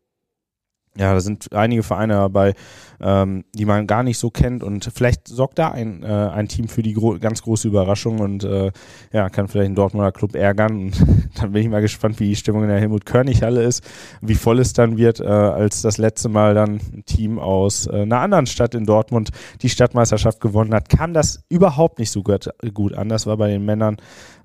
[0.98, 2.54] ja, da sind einige Vereine dabei,
[3.00, 6.68] ähm, die man gar nicht so kennt und vielleicht sorgt da ein, äh, ein Team
[6.68, 8.72] für die gro ganz große Überraschung und äh,
[9.14, 12.36] ja, kann vielleicht ein Dortmunder Club ärgern und dann bin ich mal gespannt, wie die
[12.36, 13.84] Stimmung in der Helmut-Körnig-Halle ist,
[14.22, 18.02] wie voll es dann wird, äh, als das letzte Mal dann ein Team aus äh,
[18.02, 19.30] einer anderen Stadt in Dortmund
[19.62, 23.10] die Stadtmeisterschaft gewonnen hat, kam das überhaupt nicht so gut, gut an.
[23.10, 23.98] Das war bei den Männern,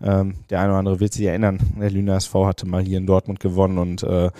[0.02, 3.06] ähm, der eine oder andere wird sich erinnern, der Lüner SV hatte mal hier in
[3.06, 4.30] Dortmund gewonnen und äh,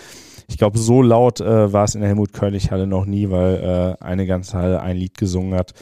[0.47, 4.25] ich glaube, so laut äh, war es in der Helmut-Körnig-Halle noch nie, weil äh, eine
[4.25, 5.73] ganze Halle ein Lied gesungen hat.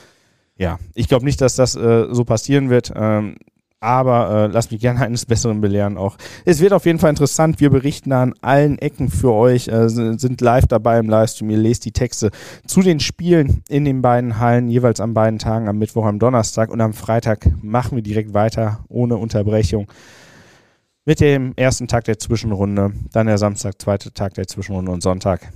[0.57, 2.91] Ja, ich glaube nicht, dass das äh, so passieren wird.
[2.95, 3.36] Ähm,
[3.84, 6.18] aber äh, lass mich gerne eines Besseren belehren auch.
[6.45, 7.59] Es wird auf jeden Fall interessant.
[7.59, 11.49] Wir berichten an allen Ecken für euch, äh, sind live dabei im Livestream.
[11.49, 12.30] Ihr lest die Texte
[12.66, 16.70] zu den Spielen in den beiden Hallen, jeweils an beiden Tagen, am Mittwoch, am Donnerstag
[16.70, 19.88] und am Freitag machen wir direkt weiter, ohne Unterbrechung
[21.12, 25.51] mit dem ersten Tag der Zwischenrunde, dann der Samstag, zweite Tag der Zwischenrunde und Sonntag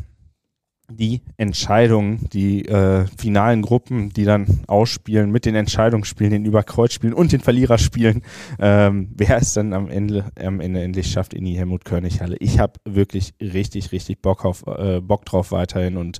[0.89, 7.31] die Entscheidungen, die äh, finalen Gruppen, die dann ausspielen mit den Entscheidungsspielen, den Überkreuzspielen und
[7.31, 8.21] den Verliererspielen,
[8.59, 12.35] ähm, wer es dann am Ende, am Ende endlich schafft in die Helmut-Körnig-Halle.
[12.41, 16.19] Ich habe wirklich richtig, richtig Bock, auf, äh, Bock drauf weiterhin und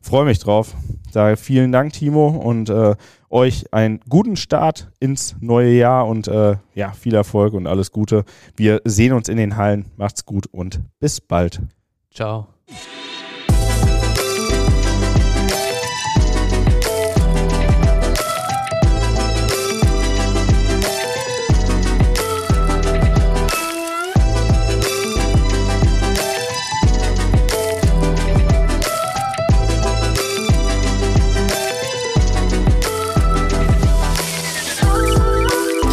[0.00, 0.76] freue mich drauf.
[1.10, 2.94] Sage vielen Dank, Timo, und äh,
[3.30, 8.24] euch einen guten Start ins neue Jahr und äh, ja, viel Erfolg und alles Gute.
[8.56, 9.86] Wir sehen uns in den Hallen.
[9.96, 11.60] Macht's gut und bis bald.
[12.12, 12.48] Ciao.